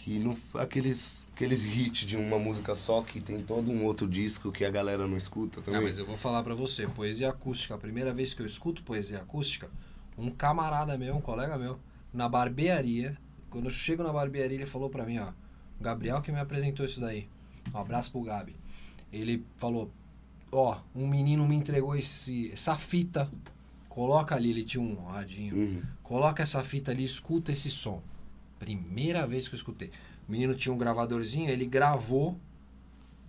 [0.00, 4.52] Que não, aqueles, aqueles hits de uma música só que tem todo um outro disco
[4.52, 5.80] que a galera não escuta também.
[5.80, 8.82] Ah, mas eu vou falar pra você, poesia acústica, a primeira vez que eu escuto
[8.84, 9.68] poesia acústica,
[10.16, 11.78] um camarada meu, um colega meu,
[12.12, 13.18] na barbearia,
[13.50, 15.32] quando eu chego na barbearia, ele falou pra mim, ó,
[15.80, 17.28] Gabriel que me apresentou isso daí.
[17.74, 18.54] Um abraço pro Gabi.
[19.12, 19.90] Ele falou,
[20.52, 23.28] ó, um menino me entregou esse, essa fita,
[23.88, 25.82] coloca ali, ele tinha um radinho, Uhum.
[26.04, 28.00] coloca essa fita ali, escuta esse som.
[28.58, 29.90] Primeira vez que eu escutei.
[30.28, 32.38] O menino tinha um gravadorzinho, ele gravou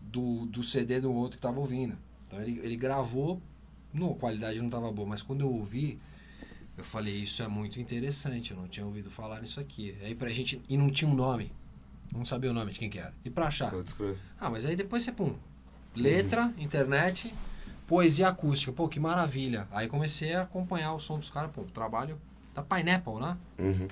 [0.02, 1.98] do, do CD do outro que tava ouvindo.
[2.28, 3.42] Então ele, ele gravou,
[3.94, 6.00] não, a qualidade não tava boa, mas quando eu ouvi,
[6.78, 9.96] eu falei, isso é muito interessante, eu não tinha ouvido falar nisso aqui.
[10.02, 11.52] Aí pra gente, e não tinha um nome,
[12.14, 13.14] não sabia o nome de quem que era.
[13.24, 13.72] E pra achar?
[14.40, 15.36] Ah, mas aí depois você, pum,
[15.96, 17.32] letra, internet,
[17.88, 19.68] poesia acústica, pô, que maravilha.
[19.72, 22.20] Aí comecei a acompanhar o som dos caras, pô, trabalho
[22.54, 23.38] da Pineapple, né?
[23.58, 23.88] Uhum.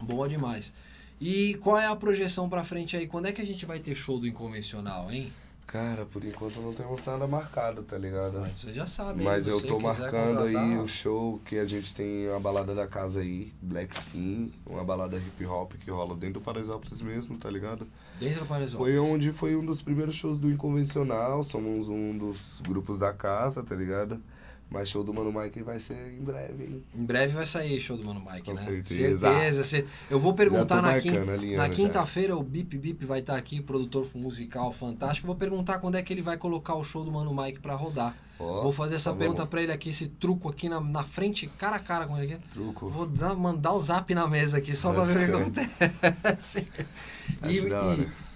[0.00, 0.72] Boa demais.
[1.20, 3.06] E qual é a projeção pra frente aí?
[3.06, 5.32] Quando é que a gente vai ter show do Inconvencional, hein?
[5.66, 8.38] Cara, por enquanto não temos nada marcado, tá ligado?
[8.38, 9.24] Mas você já sabe?
[9.24, 13.20] Mas eu tô marcando aí o show que a gente tem a balada da casa
[13.20, 17.88] aí, Black Skin, uma balada hip hop que rola dentro do Paraisópolis mesmo, tá ligado?
[18.20, 18.94] Dentro do Paraisópolis.
[18.94, 23.62] Foi onde foi um dos primeiros shows do Inconvencional, somos um dos grupos da casa,
[23.62, 24.22] tá ligado?
[24.74, 26.82] Mas show do Mano Mike vai ser em breve, hein?
[26.96, 28.60] Em breve vai sair show do Mano Mike, Com né?
[28.60, 29.32] certeza.
[29.32, 29.62] Certeza.
[29.62, 33.36] Cer- Eu vou perguntar na, marcando, quin- alinhando na quinta-feira, o Bip Bip vai estar
[33.36, 35.28] aqui, produtor musical fantástico.
[35.28, 38.16] Vou perguntar quando é que ele vai colocar o show do Mano Mike pra rodar.
[38.36, 41.46] Ó, vou fazer essa tá pergunta pra ele aqui, esse truco aqui na, na frente,
[41.56, 42.42] cara a cara com ele aqui.
[42.52, 42.90] Truco.
[42.90, 46.66] Vou dar- mandar o zap na mesa aqui só pra Pode ver o que acontece.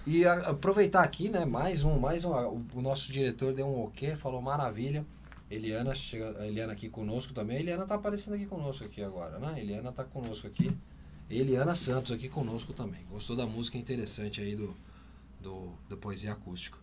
[0.06, 1.44] E, e a- aproveitar aqui, né?
[1.44, 2.30] Mais um, mais um.
[2.30, 5.04] O, o nosso diretor deu um ok, falou maravilha.
[5.50, 7.56] Eliana chega, a Eliana aqui conosco também.
[7.56, 9.60] A Eliana tá aparecendo aqui conosco aqui agora, né?
[9.60, 10.70] Eliana tá conosco aqui.
[11.30, 13.00] Eliana Santos aqui conosco também.
[13.10, 14.74] Gostou da música interessante aí do,
[15.40, 16.78] do, do Poesia Acústico.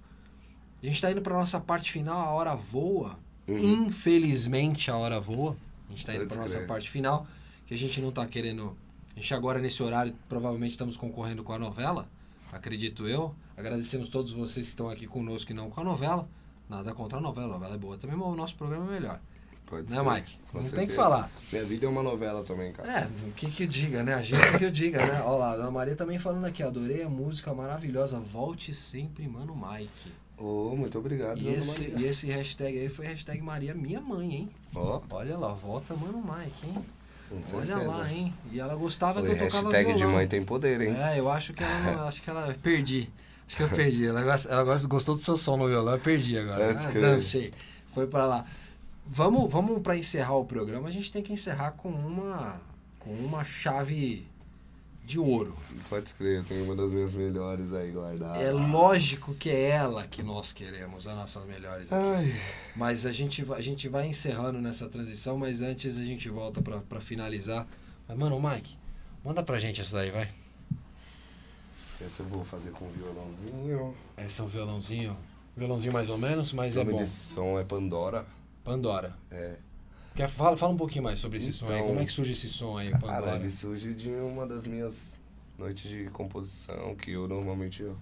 [0.82, 3.18] A gente tá indo pra nossa parte final, a hora voa.
[3.48, 3.58] Uhum.
[3.58, 5.56] Infelizmente a hora voa.
[5.88, 7.28] A gente tá indo pra nossa parte final,
[7.66, 8.76] que a gente não tá querendo.
[9.16, 12.08] A gente agora nesse horário provavelmente estamos concorrendo com a novela,
[12.52, 13.34] acredito eu.
[13.56, 16.28] Agradecemos todos vocês que estão aqui conosco e não com a novela.
[16.70, 19.20] Nada contra a novela, a novela é boa também, mas o nosso programa é melhor.
[19.66, 20.10] Pode Né, ser.
[20.10, 20.38] Mike?
[20.52, 20.88] Com Não tem certeza.
[20.88, 21.32] que falar.
[21.52, 22.90] Minha vida é uma novela também, cara.
[23.02, 24.14] É, o que que eu diga, né?
[24.14, 25.22] A gente que eu diga, né?
[25.26, 30.12] Olha lá, a Maria também falando aqui, adorei a música maravilhosa, volte sempre, mano, Mike.
[30.38, 31.96] Ô, muito obrigado, E esse, Maria.
[32.00, 34.50] e esse hashtag aí foi hashtag Maria minha mãe, hein?
[34.76, 36.86] Ó, Olha lá, volta, mano, Mike, hein?
[37.30, 37.88] com Olha certeza.
[37.92, 38.34] lá, hein?
[38.52, 40.16] E ela gostava que eu tocava hashtag de violão.
[40.16, 40.96] mãe tem poder, hein?
[40.96, 43.10] É, eu acho que ela, acho que ela perdi.
[43.48, 44.08] Acho que eu perdi.
[44.08, 46.72] Ela, gosta, ela gosta- gostou do seu som no violão, eu perdi agora.
[46.80, 47.54] Ah, dancei.
[47.92, 48.46] Foi pra lá.
[49.06, 52.60] Vamos, vamos para encerrar o programa, a gente tem que encerrar com uma
[53.00, 54.26] com uma chave
[55.06, 55.56] de ouro.
[55.88, 58.40] Pode escrever, tem uma das minhas melhores aí guardada.
[58.40, 62.04] É lógico que é ela que nós queremos, as nossas melhores aqui.
[62.04, 62.36] Ai,
[62.76, 66.60] Mas a gente, vai- a gente vai encerrando nessa transição, mas antes a gente volta
[66.64, 67.68] pra, pra finalizar.
[68.08, 68.76] Mas, mano, Mike,
[69.24, 70.28] manda pra gente essa daí, vai.
[72.02, 73.96] Essa eu vou fazer com violãozinho.
[74.18, 75.18] Esse é um violãozinho.
[75.56, 77.00] Violãozinho mais ou menos, mas o é nome bom.
[77.04, 78.26] desse som é Pandora.
[78.64, 79.16] Pandora.
[79.32, 79.56] É.
[80.16, 81.76] Quer, fala, fala um pouquinho mais sobre esse som aí.
[81.76, 83.22] Então- Como é que surge esse som aí, Pandora?
[83.22, 85.20] Cara, ele surge de uma das minhas
[85.58, 87.96] noites de composição, que eu normalmente eu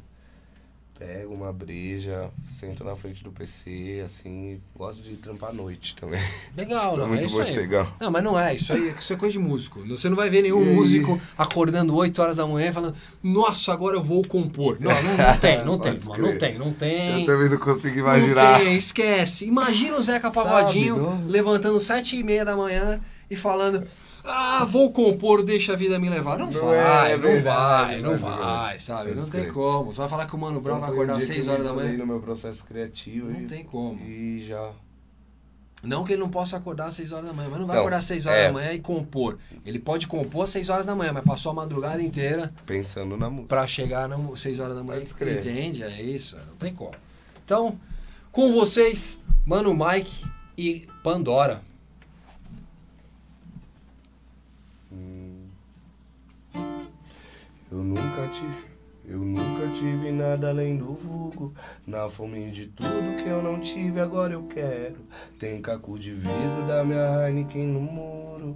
[1.06, 6.22] pego uma breja, sento na frente do PC, assim, gosto de trampar à noite também.
[6.56, 7.46] Legal, não, é muito isso aí.
[7.46, 7.88] morcegão.
[8.00, 9.86] Não, mas não é, isso aí isso é coisa de músico.
[9.88, 10.76] Você não vai ver nenhum E aí?
[10.76, 14.78] músico acordando 8 horas da manhã e falando, nossa, agora eu vou compor.
[14.80, 17.22] Não, não, não tem, não tem, mano, não tem, não tem.
[17.22, 18.60] Eu também não consigo imaginar.
[18.60, 19.46] Não tem, esquece.
[19.46, 23.86] Imagina o Zeca Pagodinho Sabe, levantando sete e meia da manhã e falando.
[24.26, 26.38] Ah, vou compor, deixa a vida me levar.
[26.38, 28.84] Não, Não vai, é não verdade, vai, não não é vai, verdade.
[28.84, 29.10] sabe?
[29.10, 29.92] Pode Não tem como.
[29.92, 31.54] Você vai falar que o Mano Brown Então vai acordar às dia que 6 eu
[31.54, 31.98] horas da manhã?
[31.98, 34.00] no meu processo criativo Não e, tem como.
[34.02, 34.72] e já
[35.84, 37.82] Não que ele não possa acordar às 6 horas da manhã, mas não vai Não,
[37.82, 38.48] acordar às 6 horas é.
[38.48, 39.38] da manhã e compor.
[39.66, 43.30] Ele pode compor às 6 horas da manhã, mas passou a madrugada inteira pensando na
[43.30, 43.50] música.
[43.54, 45.02] pra chegar às 6 horas da manhã.
[45.02, 45.84] Entende?
[45.84, 46.94] É isso, não tem como.
[47.44, 47.78] Então,
[48.32, 50.26] com vocês, Mano Mike
[50.58, 51.62] e Pandora.
[57.74, 58.66] Eu nunca tive,
[59.04, 61.56] eu nunca tive nada além do vulgo.
[61.88, 64.98] Na fome de tudo que eu não tive, agora eu quero.
[65.40, 68.56] Tem caco de vidro da minha Heineken no muro.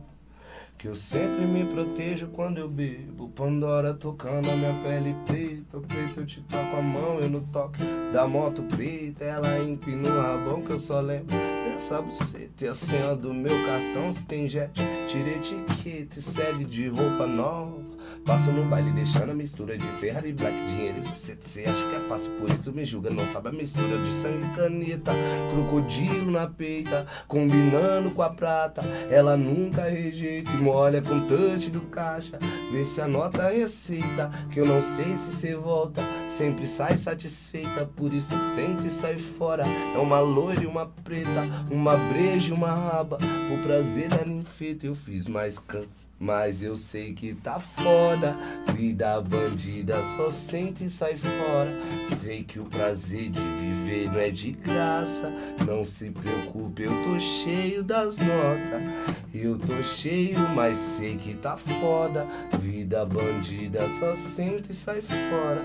[0.78, 3.30] Que eu sempre me protejo quando eu bebo.
[3.30, 5.80] Pandora tocando a minha pele preta.
[5.80, 7.82] O preto eu te toco a mão, eu no toque
[8.14, 9.26] da moto preta.
[9.26, 12.66] Ela empina o rabão que eu só lembro dessa buceta.
[12.66, 17.26] E a senha do meu cartão, se tem jet, tira etiqueta e segue de roupa
[17.26, 17.97] nova.
[18.26, 21.48] Passo no baile deixando a mistura de Ferrari, Black, dinheiro e buceta.
[21.48, 23.10] Cê acha que é fácil, por isso me julga.
[23.10, 25.12] Não sabe a mistura de sangue e caneta.
[25.54, 28.82] Crocodilo na peita, combinando com a prata.
[29.10, 32.38] Ela nunca rejeita e molha com touch do caixa.
[32.72, 33.08] Vê se a
[33.50, 36.02] receita, que eu não sei se cê volta.
[36.38, 39.64] Sempre sai satisfeita, por isso sente e sai fora.
[39.66, 43.18] É uma loira e uma preta, uma breja e uma raba.
[43.52, 48.38] O prazer da ninfeta eu fiz mais cantos, mas eu sei que tá foda.
[48.76, 51.72] Vida bandida só sente e sai fora.
[52.16, 55.34] Sei que o prazer de viver não é de graça.
[55.66, 59.18] Não se preocupe, eu tô cheio das notas.
[59.34, 62.28] Eu tô cheio, mas sei que tá foda.
[62.60, 65.62] Vida bandida só sente e sai fora.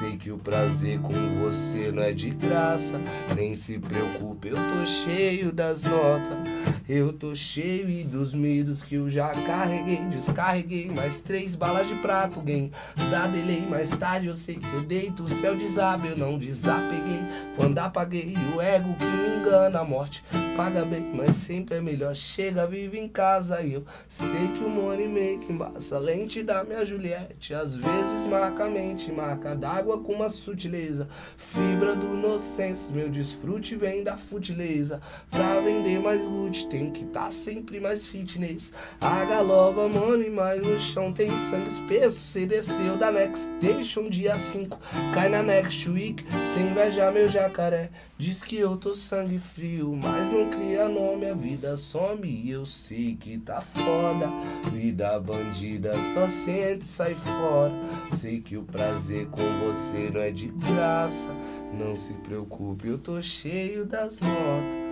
[0.00, 3.00] Sei que o prazer com você não é de graça.
[3.34, 6.75] Nem se preocupe, eu tô cheio das notas.
[6.88, 9.96] Eu tô cheio e dos medos que eu já carreguei.
[10.08, 12.40] Descarreguei mais três balas de prato.
[12.40, 12.70] Game
[13.10, 13.66] da delay.
[13.68, 15.24] Mais tarde eu sei que eu deito.
[15.24, 17.20] O céu desabe, eu não desapeguei.
[17.56, 19.80] Quando apaguei o ego que me engana.
[19.80, 20.24] A morte
[20.56, 22.14] paga bem, mas sempre é melhor.
[22.14, 23.60] Chega, vive em casa.
[23.62, 25.98] E eu sei que o money make embaça.
[25.98, 27.52] Lente da minha Juliette.
[27.52, 31.08] Às vezes marca a mente, marca d'água com uma sutileza.
[31.36, 35.00] Fibra do inocência, meu desfrute vem da futileza.
[35.30, 38.74] Pra vender mais good, tem que tá sempre mais fitness.
[39.00, 42.18] A galova, money, mas no chão tem sangue espesso.
[42.18, 44.78] Cê desceu da Next Station dia 5.
[45.14, 46.22] Cai na next week,
[46.54, 47.90] sem invejar meu jacaré.
[48.18, 51.30] Diz que eu tô sangue frio, mas não cria nome.
[51.30, 54.28] A vida some e eu sei que tá foda.
[54.70, 57.72] Vida bandida só sente e sai fora.
[58.12, 61.30] Sei que o prazer com você não é de graça.
[61.72, 64.85] Não se preocupe, eu tô cheio das notas.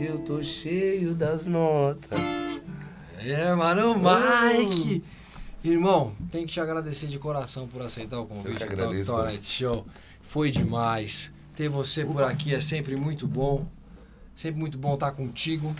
[0.00, 2.18] Eu tô cheio das notas.
[3.18, 5.04] É, mano, Mike!
[5.62, 9.24] Irmão, tem que te agradecer de coração por aceitar o convite Eu que Talk.
[9.24, 9.86] Night Show.
[10.22, 11.30] Foi demais.
[11.54, 13.66] ter você por aqui é sempre muito bom.
[14.34, 15.76] Sempre muito bom estar contigo.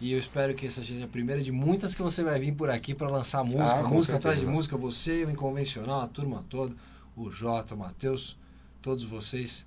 [0.00, 2.70] E eu espero que essa seja a primeira de muitas que você vai vir por
[2.70, 3.80] aqui para lançar música.
[3.80, 4.74] Ah, música atrás de música.
[4.78, 6.74] Você, o Inconvencional, a turma toda.
[7.14, 8.38] O Jota, o Matheus,
[8.80, 9.66] todos vocês.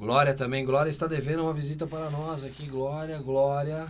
[0.00, 0.64] Glória também.
[0.64, 2.66] Glória está devendo uma visita para nós aqui.
[2.66, 3.86] Glória, Glória.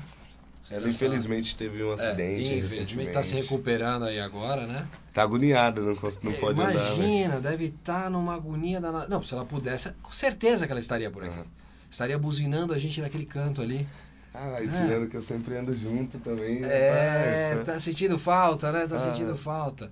[0.63, 2.55] Você Ela infelizmente teve um É, acidente.
[2.55, 4.87] infelizmente está se recuperando aí agora, né?
[5.13, 6.75] Tá agoniada, não, não pode andar.
[6.75, 6.95] né?
[6.95, 9.07] Imagina, deve estar numa agonia danada.
[9.09, 11.33] Não, se ela pudesse, com certeza que ela estaria por aqui.
[11.33, 11.47] Aham.
[11.91, 13.89] Estaria buzinando a gente naquele canto ali.
[14.35, 16.61] Ah, e tirando que eu sempre ando junto também.
[16.63, 17.73] É, parça.
[17.73, 18.87] tá sentindo falta, né?
[18.87, 18.99] Tá Ah.
[18.99, 19.91] sentindo falta.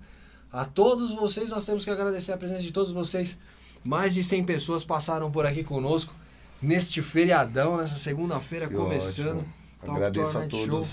[0.52, 3.38] A todos vocês, nós temos que agradecer a presença de todos vocês.
[3.84, 6.14] Mais de 100 pessoas passaram por aqui conosco
[6.60, 9.38] neste feriadão, nessa segunda-feira começando.
[9.38, 9.58] ótimo.
[9.80, 10.66] Talk Agradeço Tour a todos.
[10.66, 10.86] Show.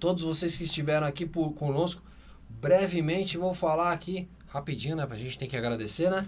[0.00, 2.02] Todos vocês que estiveram aqui por, conosco,
[2.48, 5.06] brevemente vou falar aqui, rapidinho, né?
[5.06, 6.26] Pra gente tem que agradecer, né?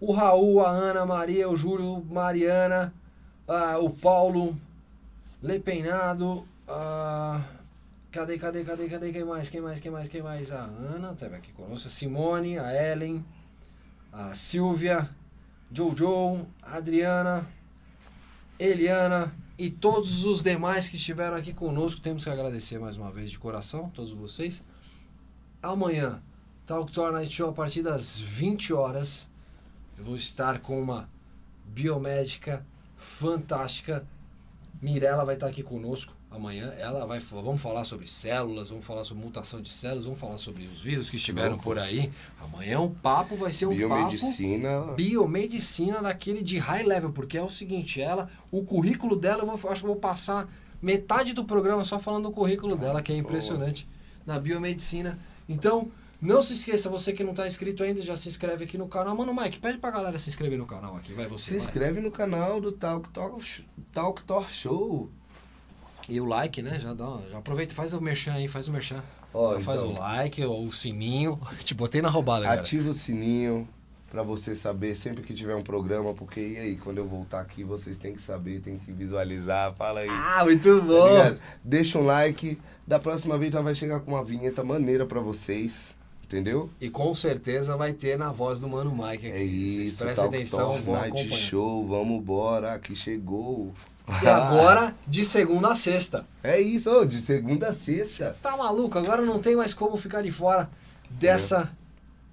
[0.00, 2.92] O Raul, a Ana, a Maria, o Júlio, Mariana,
[3.46, 4.56] ah, o Paulo,
[5.42, 7.42] Lepeinado, ah,
[8.10, 10.52] cadê, cadê, cadê, cadê, quem mais, quem mais, quem mais, quem mais?
[10.52, 13.24] A Ana, teve aqui conosco, a Simone, a Ellen,
[14.12, 15.08] a Silvia,
[15.72, 17.46] Jojo, Adriana,
[18.58, 22.00] Eliana e todos os demais que estiveram aqui conosco.
[22.00, 24.64] Temos que agradecer mais uma vez de coração, todos vocês.
[25.62, 26.22] Amanhã,
[26.66, 29.28] Talk Night Show a partir das 20 horas.
[29.96, 31.08] Eu vou estar com uma
[31.66, 32.64] biomédica
[32.96, 34.06] fantástica.
[34.80, 36.72] Mirella vai estar aqui conosco amanhã.
[36.78, 40.66] Ela vai vamos falar sobre células, vamos falar sobre mutação de células, vamos falar sobre
[40.66, 42.10] os vírus que estiveram por aí.
[42.40, 44.80] Amanhã o papo vai ser um papo Biomedicina.
[44.96, 49.70] biomedicina daquele de high level, porque é o seguinte, ela, o currículo dela, eu vou,
[49.70, 50.48] acho que vou passar
[50.80, 53.88] metade do programa só falando do currículo dela, que é impressionante,
[54.24, 55.18] na biomedicina.
[55.48, 55.90] Então,
[56.22, 59.16] não se esqueça, você que não está inscrito ainda, já se inscreve aqui no canal.
[59.16, 61.44] Mano, Mike, pede pra galera se inscrever no canal aqui, vai você.
[61.44, 61.60] Se vai.
[61.60, 65.10] inscreve no canal do Talk Talk, Talk, Talk Show.
[66.08, 66.78] E o like, né?
[66.78, 69.02] Já dá, já aproveita, faz o merchan aí, faz o merchan.
[69.32, 71.40] Ó, Já faz então, o like, o sininho.
[71.64, 72.60] Te botei na roubada, cara.
[72.60, 73.68] Ativa o sininho
[74.10, 77.62] pra você saber sempre que tiver um programa, porque e aí, quando eu voltar aqui,
[77.62, 80.08] vocês têm que saber, tem que visualizar, fala aí.
[80.10, 81.40] Ah, muito Tá ligado?
[81.62, 82.58] Deixa um like.
[82.86, 85.94] Da próxima vez nós vai chegar com uma vinheta maneira pra vocês.
[86.24, 86.70] Entendeu?
[86.80, 89.26] E com certeza vai ter na voz do Mano Mike aqui.
[89.26, 91.36] É Vocês isso, prestem Talk atenção, vão Night acompanhar.
[91.36, 93.74] Show, vamos embora, aqui chegou.
[94.22, 96.26] E agora, de segunda a sexta.
[96.42, 98.36] É isso, ô, de segunda a sexta.
[98.42, 98.98] Tá maluco?
[98.98, 100.68] Agora não tem mais como ficar de fora
[101.10, 101.70] dessa,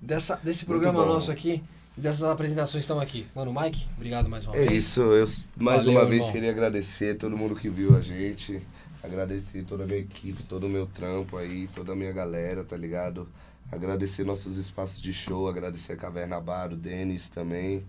[0.01, 1.63] dessa, desse programa nosso aqui.
[1.97, 3.27] e Dessas apresentações que estão aqui.
[3.35, 4.83] Mano, Mike, obrigado mais uma É vez.
[4.85, 6.31] isso, eu mais Valeu, uma vez irmão.
[6.31, 8.61] queria agradecer todo mundo que viu a gente,
[9.03, 12.77] agradecer toda a minha equipe, todo o meu trampo aí, toda a minha galera, tá
[12.77, 13.27] ligado?
[13.71, 17.83] Agradecer nossos espaços de show, agradecer a Caverna Bar, o Denis também,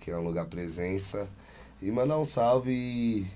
[0.00, 1.28] que é um lugar presença.
[1.82, 3.26] E mandar um salve e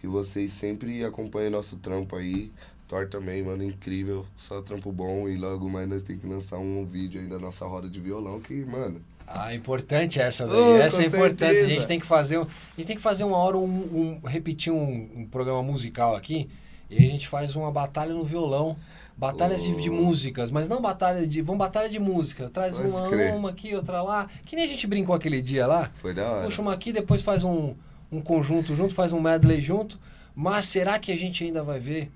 [0.00, 2.50] que vocês sempre acompanhem nosso trampo aí.
[2.88, 6.84] Thor também, mano, incrível, só trampo bom e logo mais nós tem que lançar um
[6.84, 10.56] vídeo aí da nossa roda de violão que, mano, Ah, importante essa daí.
[10.56, 11.42] Oh, essa é importante.
[11.42, 11.68] A certeza.
[11.68, 12.46] gente tem que fazer, a
[12.76, 16.48] gente tem que fazer uma hora um, um- repetir um, um programa musical aqui
[16.88, 18.76] e a gente faz uma batalha no violão.
[19.18, 19.94] Batalhas de, de Oh.
[19.94, 21.40] músicas, mas não batalha de.
[21.42, 22.48] Vamos batalha de música.
[22.50, 23.34] Traz Pode uma, crer.
[23.34, 24.28] uma aqui, outra lá.
[24.44, 25.90] Que nem a gente brincou aquele dia lá.
[26.02, 26.44] foi da hora.
[26.44, 27.74] Puxa uma aqui, depois faz um,
[28.10, 29.98] um conjunto junto, faz um medley junto.
[30.34, 32.10] Mas será que a gente ainda vai ver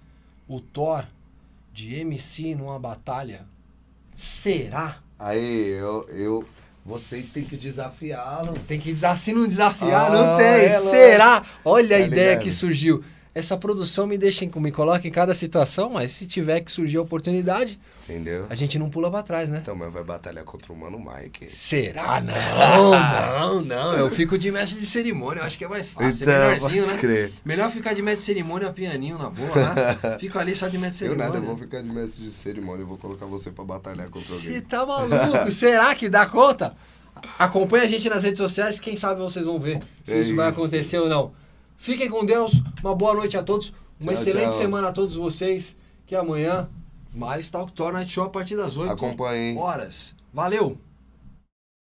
[0.47, 1.07] o Thor
[1.73, 3.47] de MC numa batalha?
[4.15, 4.97] Será?
[5.19, 6.45] Aí, eu, eu.
[6.85, 8.55] Vocês têm que desafiá-lo.
[8.67, 9.19] Tem que desafiar.
[9.19, 10.47] Se não desafiar, Ah, não tem.
[10.67, 11.43] é Será?
[11.65, 12.43] Olha a Tá ideia ligado?
[12.45, 13.05] que surgiu.
[13.41, 17.03] Essa produção me deixa, me coloca em cada situação, mas se tiver que surgir a
[17.03, 18.47] oportunidade, Entendeu?
[18.49, 19.59] a gente não pula pra trás, né?
[19.63, 21.51] Então, mas vai batalhar contra o Mano Mike.
[21.51, 22.21] Será?
[22.23, 23.93] Não, não, não.
[23.95, 26.25] Eu fico de mestre de cerimônia, eu acho que é mais fácil.
[26.25, 27.01] Então, é melhorzinho, pode né?
[27.01, 27.33] crer.
[27.45, 30.19] Melhor ficar de mestre de cerimônia pianinho na boa, né?
[30.21, 31.27] Fico ali só de mestre de Eu cerimônia.
[31.33, 34.21] nada, eu vou ficar de mestre de cerimônia e vou colocar você pra batalhar contra
[34.21, 34.63] Você alguém.
[34.63, 35.51] tá maluco?
[35.53, 36.77] Será que dá conta?
[37.39, 40.51] Acompanhe a gente nas redes sociais, quem sabe vocês vão ver se É isso vai
[40.51, 40.59] isso.
[40.59, 41.33] acontecer ou não.
[41.81, 44.59] Fiquem com Deus, uma boa noite a todos, uma Tchau, excelente tchau.
[44.59, 46.69] semana a todos vocês, que amanhã
[47.11, 49.57] mais Talk Tour Night Show a partir das 8 Acompanhem.
[49.57, 50.15] horas.
[50.31, 50.77] Valeu!